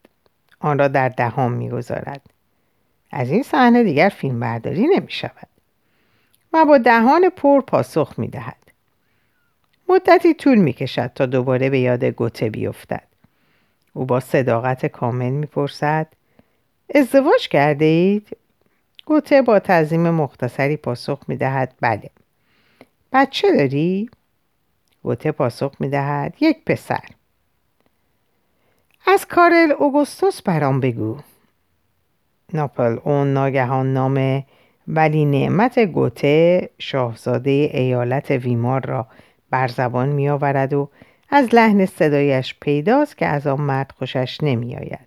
آن 0.60 0.78
را 0.78 0.88
در 0.88 1.08
دهان 1.08 1.52
می‌گذارد 1.52 2.35
از 3.16 3.30
این 3.30 3.42
صحنه 3.42 3.84
دیگر 3.84 4.08
فیلم 4.08 4.40
برداری 4.40 4.86
نمی 4.86 5.10
شود 5.10 5.48
و 6.52 6.64
با 6.64 6.78
دهان 6.78 7.28
پر 7.28 7.60
پاسخ 7.60 8.14
می 8.18 8.28
دهد. 8.28 8.56
مدتی 9.88 10.34
طول 10.34 10.58
می 10.58 10.72
کشد 10.72 11.10
تا 11.14 11.26
دوباره 11.26 11.70
به 11.70 11.78
یاد 11.78 12.04
گوته 12.04 12.50
بیفتد. 12.50 13.06
او 13.92 14.04
با 14.04 14.20
صداقت 14.20 14.86
کامل 14.86 15.30
می 15.30 15.46
پرسد 15.46 16.06
ازدواج 16.94 17.48
کرده 17.48 17.84
اید؟ 17.84 18.36
گوته 19.04 19.42
با 19.42 19.58
تعظیم 19.58 20.10
مختصری 20.10 20.76
پاسخ 20.76 21.18
می 21.28 21.36
دهد 21.36 21.74
بله. 21.80 22.10
بچه 23.12 23.56
داری؟ 23.56 24.10
گوته 25.02 25.32
پاسخ 25.32 25.74
می 25.80 25.88
دهد 25.88 26.34
یک 26.40 26.64
پسر. 26.64 27.04
از 29.06 29.26
کارل 29.26 29.72
اوگوستوس 29.78 30.42
برام 30.42 30.80
بگو 30.80 31.18
ناپل 32.52 32.98
اون 33.04 33.32
ناگهان 33.32 33.92
نام 33.92 34.44
ولی 34.88 35.24
نعمت 35.24 35.78
گوته 35.78 36.70
شاهزاده 36.78 37.50
ایالت 37.50 38.30
ویمار 38.30 38.86
را 38.86 39.06
بر 39.50 39.68
زبان 39.68 40.08
می 40.08 40.28
آورد 40.28 40.72
و 40.72 40.90
از 41.30 41.54
لحن 41.54 41.86
صدایش 41.86 42.54
پیداست 42.60 43.16
که 43.16 43.26
از 43.26 43.46
آن 43.46 43.60
مرد 43.60 43.92
خوشش 43.98 44.38
نمی 44.42 44.76
آید. 44.76 45.06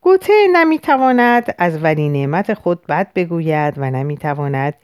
گوته 0.00 0.32
نمی 0.52 0.78
تواند 0.78 1.54
از 1.58 1.84
ولی 1.84 2.08
نعمت 2.08 2.54
خود 2.54 2.86
بد 2.86 3.12
بگوید 3.12 3.74
و 3.76 3.90
نمی 3.90 4.16
تواند 4.16 4.74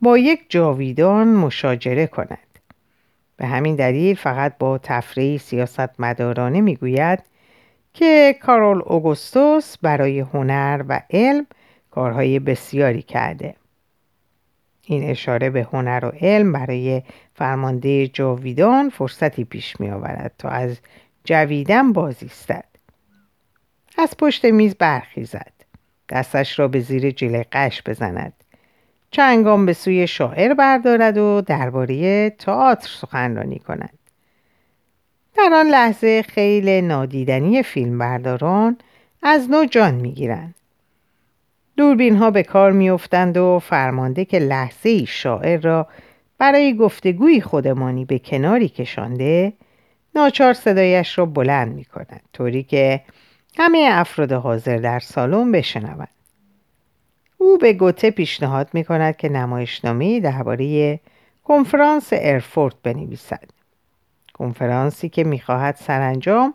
با 0.00 0.18
یک 0.18 0.40
جاویدان 0.48 1.28
مشاجره 1.28 2.06
کند. 2.06 2.38
به 3.36 3.46
همین 3.46 3.76
دلیل 3.76 4.16
فقط 4.16 4.58
با 4.58 4.78
تفریح 4.78 5.38
سیاست 5.38 6.00
مدارانه 6.00 6.60
می‌گوید 6.60 7.22
که 7.96 8.36
کارول 8.42 8.82
اوگوستوس 8.86 9.78
برای 9.78 10.20
هنر 10.20 10.84
و 10.88 11.02
علم 11.10 11.46
کارهای 11.90 12.38
بسیاری 12.38 13.02
کرده. 13.02 13.54
این 14.82 15.10
اشاره 15.10 15.50
به 15.50 15.62
هنر 15.72 16.04
و 16.04 16.08
علم 16.08 16.52
برای 16.52 17.02
فرمانده 17.34 18.08
جاویدان 18.08 18.88
فرصتی 18.88 19.44
پیش 19.44 19.80
می 19.80 19.90
آورد 19.90 20.32
تا 20.38 20.48
از 20.48 20.76
جویدن 21.24 21.92
بازیستد. 21.92 22.64
از 23.98 24.16
پشت 24.16 24.44
میز 24.44 24.74
برخیزد. 24.74 25.52
دستش 26.08 26.58
را 26.58 26.68
به 26.68 26.80
زیر 26.80 27.10
جلقش 27.10 27.82
بزند. 27.86 28.32
چنگام 29.10 29.66
به 29.66 29.72
سوی 29.72 30.06
شاعر 30.06 30.54
بردارد 30.54 31.18
و 31.18 31.40
درباره 31.46 32.30
تئاتر 32.30 32.88
سخنرانی 32.88 33.58
کند 33.58 33.95
در 35.36 35.54
آن 35.54 35.66
لحظه 35.66 36.22
خیلی 36.22 36.82
نادیدنی 36.82 37.62
فیلمبرداران 37.62 38.78
از 39.22 39.50
نو 39.50 39.64
جان 39.64 39.94
می‌گیرند. 39.94 40.54
دوربین 41.76 42.16
ها 42.16 42.30
به 42.30 42.42
کار 42.42 42.72
میافتند 42.72 43.36
و 43.36 43.58
فرمانده 43.58 44.24
که 44.24 44.38
لحظه 44.38 44.88
ای 44.88 45.06
شاعر 45.06 45.60
را 45.60 45.86
برای 46.38 46.76
گفتگوی 46.76 47.40
خودمانی 47.40 48.04
به 48.04 48.18
کناری 48.18 48.68
کشانده 48.68 49.52
ناچار 50.14 50.52
صدایش 50.52 51.18
را 51.18 51.26
بلند 51.26 51.74
می 51.74 51.84
کند 51.84 52.20
طوری 52.32 52.62
که 52.62 53.00
همه 53.58 53.88
افراد 53.90 54.32
حاضر 54.32 54.76
در 54.76 54.98
سالن 54.98 55.52
بشنوند. 55.52 56.08
او 57.38 57.58
به 57.58 57.72
گوته 57.72 58.10
پیشنهاد 58.10 58.68
می 58.72 58.84
کند 58.84 59.16
که 59.16 59.28
نمایشنامه 59.28 60.20
درباره 60.20 61.00
کنفرانس 61.44 62.08
ارفورت 62.12 62.74
بنویسد. 62.82 63.55
کنفرانسی 64.38 65.08
که 65.08 65.24
می‌خواهد 65.24 65.76
سرانجام 65.76 66.54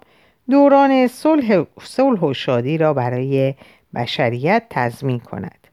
دوران 0.49 1.07
صلح 1.07 2.21
و 2.21 2.33
شادی 2.33 2.77
را 2.77 2.93
برای 2.93 3.55
بشریت 3.95 4.63
تضمین 4.69 5.19
کند. 5.19 5.67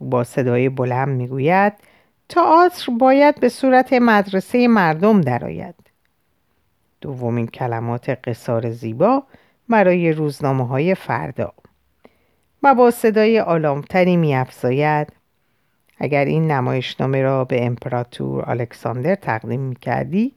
با 0.00 0.24
صدای 0.24 0.68
بلند 0.68 1.08
می‌گوید 1.08 1.72
تئاتر 2.28 2.92
باید 2.92 3.40
به 3.40 3.48
صورت 3.48 3.92
مدرسه 3.92 4.68
مردم 4.68 5.20
درآید. 5.20 5.74
دومین 7.00 7.46
کلمات 7.46 8.10
قصار 8.10 8.70
زیبا 8.70 9.22
برای 9.68 10.12
روزنامه 10.12 10.66
های 10.66 10.94
فردا. 10.94 11.52
و 12.62 12.74
با 12.74 12.90
صدای 12.90 13.40
آلامتری 13.40 14.16
میافزاید 14.16 15.12
اگر 15.98 16.24
این 16.24 16.50
نمایشنامه 16.50 17.22
را 17.22 17.44
به 17.44 17.66
امپراتور 17.66 18.50
الکساندر 18.50 19.14
تقدیم 19.14 19.60
می‌کردی 19.60 20.34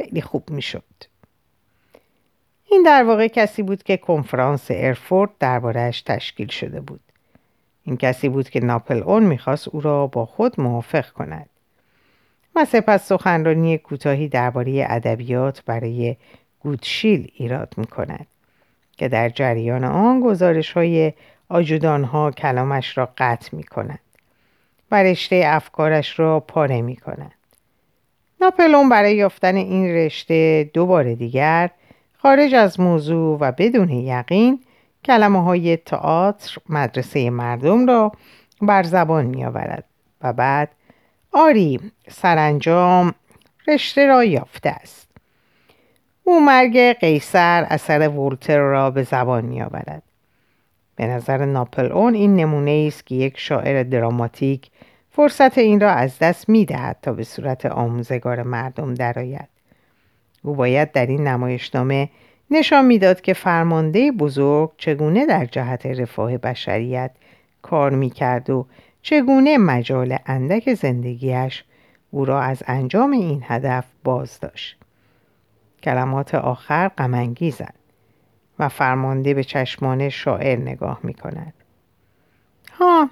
خیلی 0.00 0.20
خوب 0.22 0.50
می‌شد. 0.50 0.82
این 2.70 2.82
در 2.82 3.04
واقع 3.04 3.28
کسی 3.28 3.62
بود 3.62 3.82
که 3.82 3.96
کنفرانس 3.96 4.66
ارفورد 4.70 5.30
دربارهش 5.38 6.02
تشکیل 6.02 6.48
شده 6.48 6.80
بود. 6.80 7.00
این 7.84 7.96
کسی 7.96 8.28
بود 8.28 8.50
که 8.50 8.60
ناپل 8.60 9.02
اون 9.02 9.22
می‌خواست 9.22 9.68
او 9.68 9.80
را 9.80 10.06
با 10.06 10.26
خود 10.26 10.60
موافق 10.60 11.10
کند. 11.10 11.48
و 12.56 12.64
سپس 12.64 13.08
سخنرانی 13.08 13.78
کوتاهی 13.78 14.28
درباره 14.28 14.86
ادبیات 14.88 15.64
برای 15.64 16.16
گودشیل 16.60 17.32
ایراد 17.34 17.74
می 17.76 17.86
کند 17.86 18.26
که 18.96 19.08
در 19.08 19.28
جریان 19.28 19.84
آن 19.84 20.20
گزارش 20.20 20.72
های 20.72 21.12
آجودان 21.48 22.04
ها 22.04 22.30
کلامش 22.30 22.98
را 22.98 23.08
قطع 23.18 23.56
می 23.56 23.64
کند 23.64 24.00
و 24.90 25.02
رشته 25.02 25.42
افکارش 25.46 26.18
را 26.18 26.40
پاره 26.40 26.82
می 26.82 26.96
کند. 26.96 27.39
ناپلون 28.40 28.88
برای 28.88 29.16
یافتن 29.16 29.56
این 29.56 29.86
رشته 29.86 30.70
دوباره 30.74 31.14
دیگر 31.14 31.70
خارج 32.16 32.54
از 32.54 32.80
موضوع 32.80 33.38
و 33.40 33.52
بدون 33.52 33.90
یقین 33.90 34.60
کلمه 35.04 35.42
های 35.42 35.76
تئاتر 35.76 36.56
مدرسه 36.68 37.30
مردم 37.30 37.86
را 37.86 38.12
بر 38.62 38.82
زبان 38.82 39.26
می 39.26 39.44
آورد 39.44 39.84
و 40.20 40.32
بعد 40.32 40.70
آری 41.32 41.80
سرانجام 42.08 43.14
رشته 43.68 44.06
را 44.06 44.24
یافته 44.24 44.70
است. 44.70 45.10
او 46.24 46.40
مرگ 46.40 46.78
قیصر 46.78 47.66
اثر 47.70 48.08
ولتر 48.08 48.58
را 48.58 48.90
به 48.90 49.02
زبان 49.02 49.44
می 49.44 49.62
آورد 49.62 50.02
به 50.96 51.06
نظر 51.06 51.44
ناپل 51.44 51.92
اون 51.92 52.14
این 52.14 52.36
نمونه 52.36 52.84
است 52.88 53.06
که 53.06 53.14
یک 53.14 53.38
شاعر 53.38 53.82
دراماتیک 53.82 54.70
فرصت 55.20 55.58
این 55.58 55.80
را 55.80 55.90
از 55.90 56.18
دست 56.18 56.48
می 56.48 56.64
دهد 56.64 56.96
تا 57.02 57.12
به 57.12 57.24
صورت 57.24 57.66
آموزگار 57.66 58.42
مردم 58.42 58.94
درآید. 58.94 59.48
او 60.42 60.54
باید 60.54 60.92
در 60.92 61.06
این 61.06 61.28
نمایشنامه 61.28 62.08
نشان 62.50 62.84
می‌داد 62.84 63.20
که 63.20 63.32
فرمانده 63.32 64.12
بزرگ 64.12 64.70
چگونه 64.76 65.26
در 65.26 65.44
جهت 65.44 65.86
رفاه 65.86 66.38
بشریت 66.38 67.10
کار 67.62 67.90
می 67.90 68.10
کرد 68.10 68.50
و 68.50 68.66
چگونه 69.02 69.58
مجال 69.58 70.18
اندک 70.26 70.74
زندگیش 70.74 71.64
او 72.10 72.24
را 72.24 72.40
از 72.40 72.62
انجام 72.66 73.10
این 73.10 73.44
هدف 73.46 73.84
باز 74.04 74.40
داشت. 74.40 74.76
کلمات 75.82 76.34
آخر 76.34 76.88
غمانگیزند 76.88 77.78
و 78.58 78.68
فرمانده 78.68 79.34
به 79.34 79.44
چشمان 79.44 80.08
شاعر 80.08 80.58
نگاه 80.58 81.00
می 81.02 81.14
کند. 81.14 81.54
ها 82.72 83.10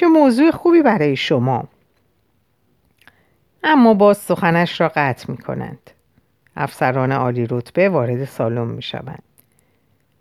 چه 0.00 0.06
موضوع 0.06 0.50
خوبی 0.50 0.82
برای 0.82 1.16
شما 1.16 1.64
اما 3.64 3.94
باز 3.94 4.18
سخنش 4.18 4.80
را 4.80 4.92
قطع 4.94 5.30
می 5.30 5.36
کنند. 5.36 5.90
افسران 6.56 7.12
عالی 7.12 7.46
رتبه 7.50 7.88
وارد 7.88 8.24
سالن 8.24 8.66
می 8.66 8.82
شوند. 8.82 9.22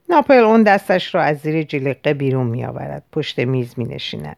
ناپل 0.10 0.34
اون 0.34 0.64
دستش 0.64 1.16
را 1.16 1.22
از 1.22 1.38
زیر 1.38 1.64
جلقه 1.64 2.14
بیرون 2.14 2.48
می 2.48 2.66
آورد. 2.66 3.04
پشت 3.12 3.40
میز 3.40 3.74
می 3.78 3.86
نشیند. 3.86 4.38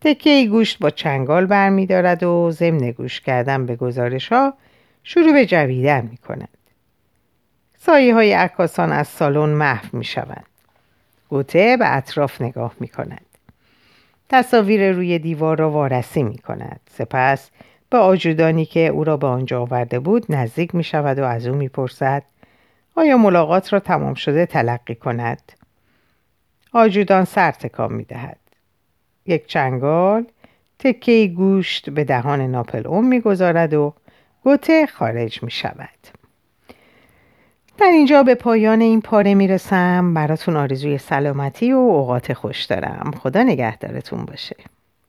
تکه 0.00 0.46
گوشت 0.50 0.78
با 0.78 0.90
چنگال 0.90 1.46
بر 1.46 1.68
می 1.68 1.86
دارد 1.86 2.22
و 2.22 2.50
ضمن 2.50 2.90
گوش 2.90 3.20
کردن 3.20 3.66
به 3.66 3.76
گزارش 3.76 4.32
ها 4.32 4.54
شروع 5.02 5.32
به 5.32 5.46
جویدن 5.46 6.08
می 6.10 6.16
کند. 6.16 6.58
سایه 7.78 8.14
های 8.14 8.32
عکاسان 8.32 8.92
از 8.92 9.08
سالن 9.08 9.48
محو 9.48 9.98
می 9.98 10.04
شوند. 10.04 10.46
گوته 11.28 11.76
به 11.76 11.96
اطراف 11.96 12.42
نگاه 12.42 12.74
می 12.80 12.88
کند. 12.88 13.25
تصاویر 14.28 14.92
روی 14.92 15.18
دیوار 15.18 15.58
را 15.58 15.70
وارسی 15.70 16.22
می 16.22 16.38
کند. 16.38 16.80
سپس 16.90 17.50
به 17.90 17.98
آجودانی 17.98 18.64
که 18.64 18.86
او 18.86 19.04
را 19.04 19.16
به 19.16 19.26
آنجا 19.26 19.60
آورده 19.60 19.98
بود 19.98 20.26
نزدیک 20.28 20.74
می 20.74 20.84
شود 20.84 21.18
و 21.18 21.24
از 21.24 21.46
او 21.46 21.54
می 21.54 21.68
پرسد 21.68 22.22
آیا 22.96 23.16
ملاقات 23.16 23.72
را 23.72 23.80
تمام 23.80 24.14
شده 24.14 24.46
تلقی 24.46 24.94
کند؟ 24.94 25.52
آجودان 26.72 27.24
سر 27.24 27.50
تکان 27.50 27.92
می 27.92 28.04
دهد. 28.04 28.38
یک 29.26 29.46
چنگال 29.46 30.26
تکه 30.78 31.26
گوشت 31.26 31.90
به 31.90 32.04
دهان 32.04 32.40
ناپل 32.40 32.86
اون 32.86 33.06
می 33.06 33.20
گذارد 33.20 33.74
و 33.74 33.94
گوته 34.42 34.86
خارج 34.86 35.42
می 35.42 35.50
شود. 35.50 36.15
در 37.78 37.86
اینجا 37.86 38.22
به 38.22 38.34
پایان 38.34 38.80
این 38.80 39.00
پاره 39.00 39.34
می‌رسم. 39.34 40.14
براتون 40.14 40.56
آرزوی 40.56 40.98
سلامتی 40.98 41.72
و 41.72 41.76
اوقات 41.76 42.32
خوش 42.32 42.64
دارم. 42.64 43.10
خدا 43.22 43.42
نگهدارتون 43.42 44.24
باشه. 44.24 44.56